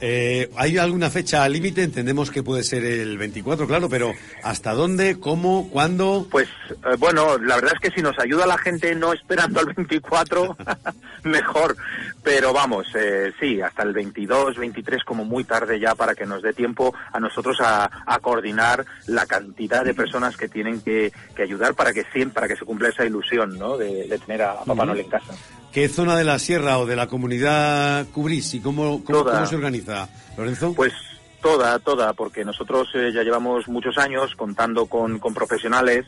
[0.00, 1.82] Eh, ¿Hay alguna fecha límite?
[1.82, 5.20] Entendemos que puede ser el 24, claro, pero ¿hasta dónde?
[5.20, 5.68] ¿Cómo?
[5.70, 6.26] ¿Cuándo?
[6.30, 9.74] Pues eh, bueno, la verdad es que si nos ayuda la gente no esperando al
[9.74, 10.56] 24,
[11.24, 11.76] mejor.
[12.22, 16.42] Pero vamos, eh, sí, hasta el 22, 23 como muy tarde ya para que nos
[16.42, 21.42] dé tiempo a nosotros a, a coordinar la cantidad de personas que tienen que, que
[21.42, 23.76] ayudar para que para que se cumpla esa ilusión, ¿no?
[23.76, 24.86] De, de tener a Papá Ujú.
[24.86, 25.34] Noel en casa.
[25.72, 30.08] ¿Qué zona de la sierra o de la comunidad cubrís y cómo, cómo, se organiza,
[30.36, 30.74] Lorenzo?
[30.74, 30.92] Pues
[31.40, 36.06] toda, toda, porque nosotros eh, ya llevamos muchos años contando con, con profesionales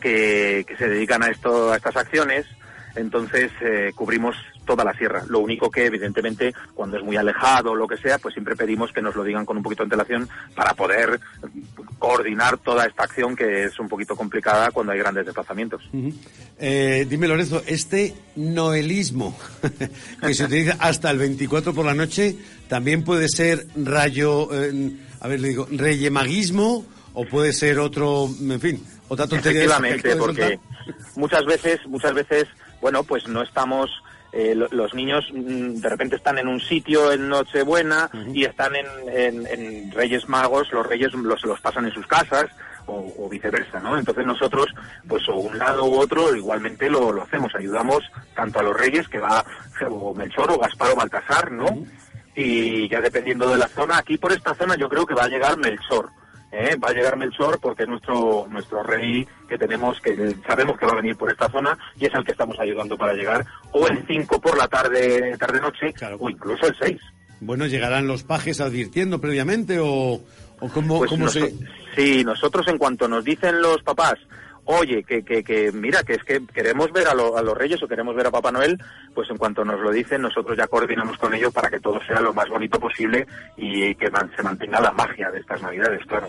[0.00, 2.46] que, que se dedican a esto, a estas acciones.
[2.96, 4.34] Entonces eh, cubrimos
[4.70, 5.24] toda la sierra.
[5.26, 8.92] Lo único que, evidentemente, cuando es muy alejado o lo que sea, pues siempre pedimos
[8.92, 11.18] que nos lo digan con un poquito de antelación para poder
[11.98, 15.82] coordinar toda esta acción que es un poquito complicada cuando hay grandes desplazamientos.
[16.56, 19.36] Eh, dime, Lorenzo, este noelismo
[20.20, 22.36] que se utiliza hasta el 24 por la noche
[22.68, 28.60] también puede ser rayo, eh, a ver, le digo, reyemaguismo o puede ser otro, en
[28.60, 29.64] fin, otra tontería.
[29.64, 30.60] Efectivamente, porque
[31.16, 32.46] muchas veces, muchas veces,
[32.80, 33.90] bueno, pues no estamos,
[34.32, 38.72] eh, lo- los niños mm, de repente están en un sitio en Nochebuena y están
[38.76, 42.46] en, en- en Reyes Magos, los Reyes los, los pasan en sus casas
[42.86, 43.98] o, o viceversa, ¿no?
[43.98, 44.66] Entonces nosotros,
[45.08, 48.02] pues o un lado u otro, igualmente lo, lo hacemos, ayudamos
[48.34, 49.44] tanto a los Reyes que va
[49.88, 51.84] o Melchor o Gaspar o Baltasar, ¿no?
[52.34, 55.28] Y ya dependiendo de la zona, aquí por esta zona yo creo que va a
[55.28, 56.08] llegar Melchor.
[56.52, 56.76] ¿Eh?
[56.76, 60.92] Va a llegar Melchor porque es nuestro nuestro rey que tenemos, que sabemos que va
[60.92, 63.44] a venir por esta zona y es el que estamos ayudando para llegar.
[63.72, 67.00] O el 5 por la tarde, tarde-noche, o incluso el 6.
[67.40, 70.20] Bueno, ¿llegarán los pajes advirtiendo previamente o,
[70.60, 71.54] o cómo, Pues cómo se...?
[71.96, 74.14] Sí, nosotros en cuanto nos dicen los papás,
[74.70, 77.82] oye, que, que, que mira, que es que queremos ver a, lo- a los reyes
[77.82, 78.78] o queremos ver a Papá Noel,
[79.14, 82.20] pues en cuanto nos lo dicen, nosotros ya coordinamos con ellos para que todo sea
[82.20, 86.28] lo más bonito posible y que man- se mantenga la magia de estas navidades, claro.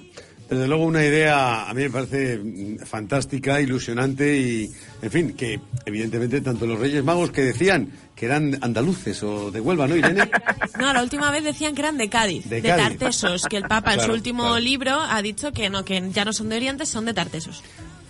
[0.49, 4.69] Desde luego una idea a mí me parece mm, fantástica, ilusionante y,
[5.01, 7.87] en fin, que evidentemente tanto los Reyes Magos que decían
[8.17, 10.29] que eran andaluces o de Huelva, ¿no, Irene?
[10.77, 12.83] No, la última vez decían que eran de Cádiz, De de, Cádiz.
[12.99, 14.59] Tartesos, que el Papa en su último claro.
[14.59, 17.63] libro ha dicho que no, que ya no son de Oriente, son de Tartesos.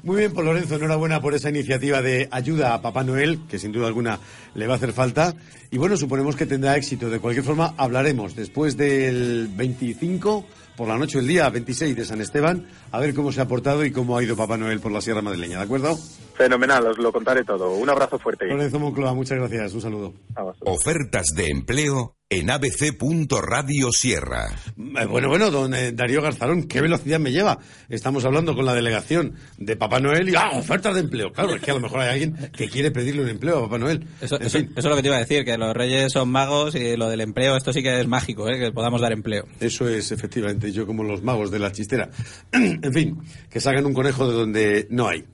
[0.04, 3.74] Muy bien, por Lorenzo, enhorabuena por esa iniciativa de ayuda a Papá Noel, que sin
[3.74, 4.20] duda alguna
[4.56, 5.36] le va a hacer falta.
[5.72, 7.10] Y bueno, suponemos que tendrá éxito.
[7.10, 10.46] De cualquier forma, hablaremos después del 25,
[10.82, 13.86] por la noche del día 26 de San Esteban, a ver cómo se ha portado
[13.86, 15.96] y cómo ha ido Papá Noel por la Sierra Madrileña, ¿de acuerdo?
[16.34, 17.70] Fenomenal, os lo contaré todo.
[17.76, 18.48] Un abrazo fuerte.
[18.48, 19.76] Lorenzo Moncloa, muchas gracias.
[19.76, 20.14] Un saludo.
[20.62, 24.48] Ofertas de empleo en abc.radiosierra.
[24.78, 27.60] Eh, Bueno, bueno, don eh, Darío Garzarón, ¿qué velocidad me lleva?
[27.90, 31.34] Estamos hablando con la delegación de Papá Noel y ¡ah, ofertas de empleo!
[31.34, 33.78] Claro, es que a lo mejor hay alguien que quiere pedirle un empleo a Papá
[33.80, 34.08] Noel.
[34.22, 34.68] Eso, En eso- fin.
[34.72, 37.10] eso es lo que te iba a decir, que los reyes son magos y lo
[37.10, 38.58] del empleo, esto sí que es mágico, ¿eh?
[38.58, 39.46] que podamos dar empleo.
[39.60, 42.10] Eso es, efectivamente, yo como los magos de la chistera.
[42.54, 43.20] en fin,
[43.50, 45.26] que sacan un conejo de donde no hay.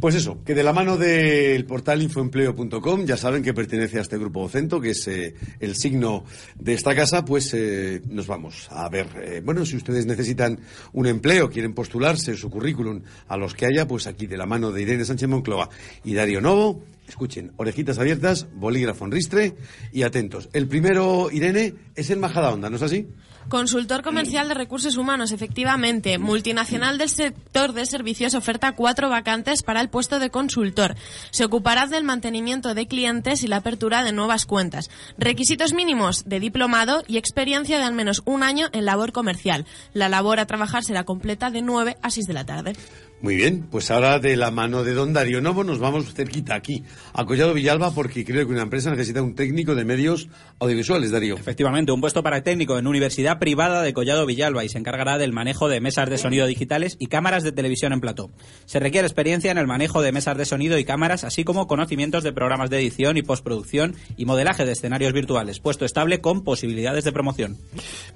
[0.00, 4.16] Pues eso, que de la mano del portal infoempleo.com, ya saben que pertenece a este
[4.16, 6.24] grupo docento, que es eh, el signo
[6.56, 9.08] de esta casa, pues eh, nos vamos a ver.
[9.20, 10.60] eh, bueno, si ustedes necesitan
[10.92, 14.70] un empleo, quieren postularse su currículum a los que haya, pues aquí de la mano
[14.70, 15.68] de Irene Sánchez Moncloa
[16.04, 19.56] y Darío Novo, escuchen, orejitas abiertas, bolígrafo en ristre
[19.92, 20.48] y atentos.
[20.52, 23.08] El primero, Irene, es el Majadahonda, ¿no es así?
[23.48, 26.18] Consultor comercial de recursos humanos, efectivamente.
[26.18, 30.96] Multinacional del sector de servicios oferta cuatro vacantes para el puesto de consultor.
[31.30, 34.90] Se ocupará del mantenimiento de clientes y la apertura de nuevas cuentas.
[35.16, 39.64] Requisitos mínimos de diplomado y experiencia de al menos un año en labor comercial.
[39.94, 42.74] La labor a trabajar será completa de 9 a 6 de la tarde.
[43.20, 46.84] Muy bien, pues ahora de la mano de don Darío Novo nos vamos cerquita aquí,
[47.12, 50.28] a Collado Villalba, porque creo que una empresa necesita un técnico de medios
[50.60, 51.34] audiovisuales, Darío.
[51.34, 55.32] Efectivamente, un puesto para técnico en Universidad Privada de Collado Villalba y se encargará del
[55.32, 58.30] manejo de mesas de sonido digitales y cámaras de televisión en plató.
[58.66, 62.22] Se requiere experiencia en el manejo de mesas de sonido y cámaras, así como conocimientos
[62.22, 65.58] de programas de edición y postproducción y modelaje de escenarios virtuales.
[65.58, 67.56] Puesto estable con posibilidades de promoción.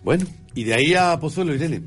[0.05, 1.83] Bueno, y de ahí a Pozuelo, Irene.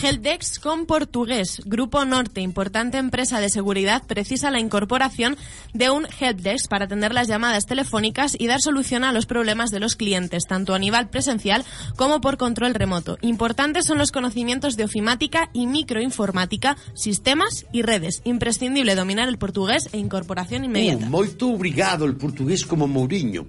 [0.00, 1.60] Heldex con portugués.
[1.64, 5.36] Grupo Norte, importante empresa de seguridad, precisa la incorporación
[5.74, 9.80] de un helpdesk para atender las llamadas telefónicas y dar solución a los problemas de
[9.80, 11.64] los clientes, tanto a nivel presencial
[11.96, 13.18] como por control remoto.
[13.22, 18.22] Importantes son los conocimientos de ofimática y microinformática, sistemas y redes.
[18.24, 21.06] Imprescindible dominar el portugués e incorporación inmediata.
[21.06, 23.46] Uh, muito obrigado, el portugués como Mourinho.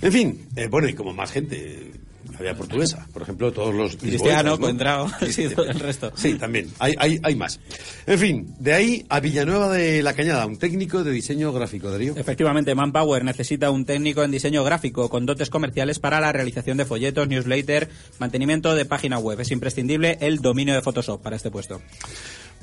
[0.00, 1.92] En fin, eh, bueno, y como más gente.
[2.38, 3.96] Había portuguesa, por ejemplo, todos los...
[3.96, 4.58] Cristiano, lisboetas, ¿no?
[4.58, 6.12] Coentrao, sí, todo el resto.
[6.14, 7.60] Sí, también, hay, hay, hay más.
[8.06, 12.14] En fin, de ahí a Villanueva de la Cañada, un técnico de diseño gráfico, Darío.
[12.16, 16.84] Efectivamente, Manpower necesita un técnico en diseño gráfico con dotes comerciales para la realización de
[16.84, 19.40] folletos, newsletter, mantenimiento de página web.
[19.40, 21.80] Es imprescindible el dominio de Photoshop para este puesto.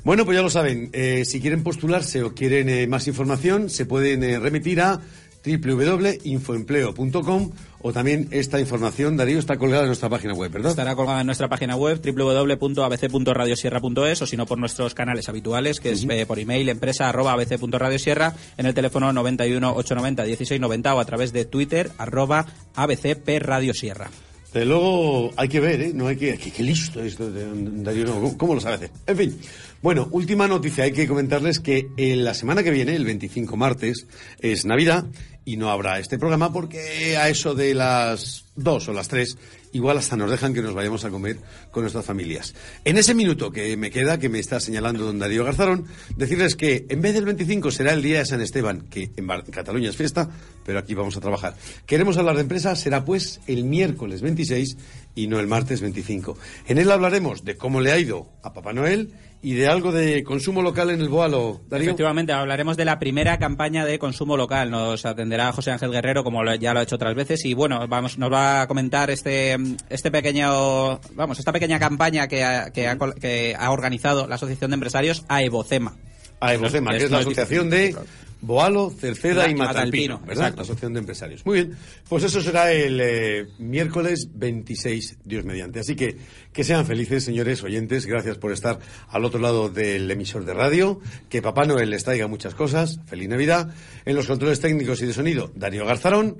[0.02, 3.84] Bueno, pues ya lo saben, eh, si quieren postularse o quieren eh, más información, se
[3.84, 5.02] pueden eh, remitir a
[5.44, 7.50] www.infoempleo.com
[7.82, 10.70] o también esta información, Darío, está colgada en nuestra página web, ¿verdad?
[10.70, 15.90] Estará colgada en nuestra página web www.abc.radiosierra.es o si no por nuestros canales habituales, que
[15.92, 21.04] es eh, por email empresa arroba abc.radiosierra en el teléfono 91 890 1690 o a
[21.04, 24.10] través de Twitter arroba abcpradiosierra.
[24.52, 25.92] Pero luego hay que ver, ¿eh?
[25.94, 26.36] No hay que...
[26.36, 28.90] Qué, qué listo esto Darío, no, ¿cómo, cómo lo sabe hacer?
[29.06, 29.38] En fin.
[29.82, 30.84] Bueno, última noticia.
[30.84, 34.06] Hay que comentarles que en la semana que viene, el 25 martes,
[34.40, 35.06] es Navidad
[35.46, 39.38] y no habrá este programa porque a eso de las dos o las tres,
[39.72, 41.38] igual hasta nos dejan que nos vayamos a comer
[41.70, 42.54] con nuestras familias.
[42.84, 46.84] En ese minuto que me queda, que me está señalando don Darío Garzarón, decirles que
[46.90, 50.28] en vez del 25 será el día de San Esteban, que en Cataluña es fiesta,
[50.62, 51.56] pero aquí vamos a trabajar.
[51.86, 54.76] Queremos hablar de empresa, será pues el miércoles 26
[55.14, 56.36] y no el martes 25.
[56.68, 60.22] En él hablaremos de cómo le ha ido a Papá Noel y de algo de
[60.22, 61.60] consumo local en el Boalo.
[61.68, 61.86] Darío.
[61.88, 64.70] Efectivamente, hablaremos de la primera campaña de consumo local.
[64.70, 68.18] Nos atenderá José Ángel Guerrero, como ya lo ha hecho otras veces, y bueno, vamos,
[68.18, 69.56] nos va a comentar este,
[69.88, 74.70] este pequeño, vamos, esta pequeña campaña que ha, que ha, que ha organizado la Asociación
[74.70, 75.96] de Empresarios AEVOCEMA.
[76.40, 77.94] A Evocema, que es la asociación de
[78.42, 80.32] Boalo, Cerceda y Matalpino, Matalpino, ¿verdad?
[80.32, 80.56] exacto.
[80.56, 81.44] La asociación de empresarios.
[81.46, 81.76] Muy bien,
[82.08, 85.80] pues eso será el eh, miércoles 26, Dios mediante.
[85.80, 86.16] Así que
[86.52, 88.06] que sean felices, señores oyentes.
[88.06, 88.78] Gracias por estar
[89.08, 91.00] al otro lado del emisor de radio.
[91.28, 92.98] Que Papá Noel les traiga muchas cosas.
[93.06, 93.74] Feliz Navidad.
[94.04, 96.38] En los controles técnicos y de sonido, Darío Garzarón.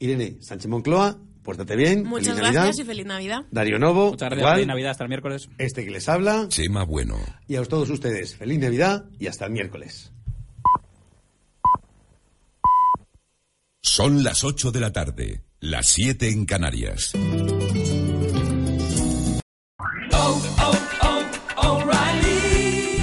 [0.00, 2.04] Irene Sánchez Moncloa, pórtate bien.
[2.04, 2.82] Muchas feliz gracias Navidad.
[2.82, 3.38] y feliz Navidad.
[3.50, 4.54] Darío Novo, Muchas gracias, igual.
[4.54, 5.48] feliz Navidad, hasta el miércoles.
[5.58, 6.46] Este que les habla.
[6.48, 7.16] Chema Bueno.
[7.48, 10.12] Y a todos ustedes, feliz Navidad y hasta el miércoles.
[13.90, 17.14] Son las 8 de la tarde, las 7 en Canarias.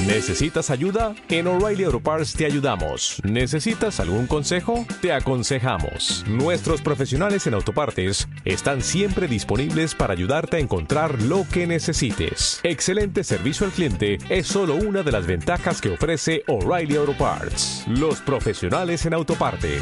[0.06, 1.14] ¿Necesitas ayuda?
[1.28, 3.20] En O'Reilly Auto Parts te ayudamos.
[3.24, 4.86] ¿Necesitas algún consejo?
[5.02, 6.24] Te aconsejamos.
[6.28, 12.60] Nuestros profesionales en autopartes están siempre disponibles para ayudarte a encontrar lo que necesites.
[12.64, 17.84] Excelente servicio al cliente es solo una de las ventajas que ofrece O'Reilly Auto Parts.
[17.88, 19.82] Los profesionales en autopartes.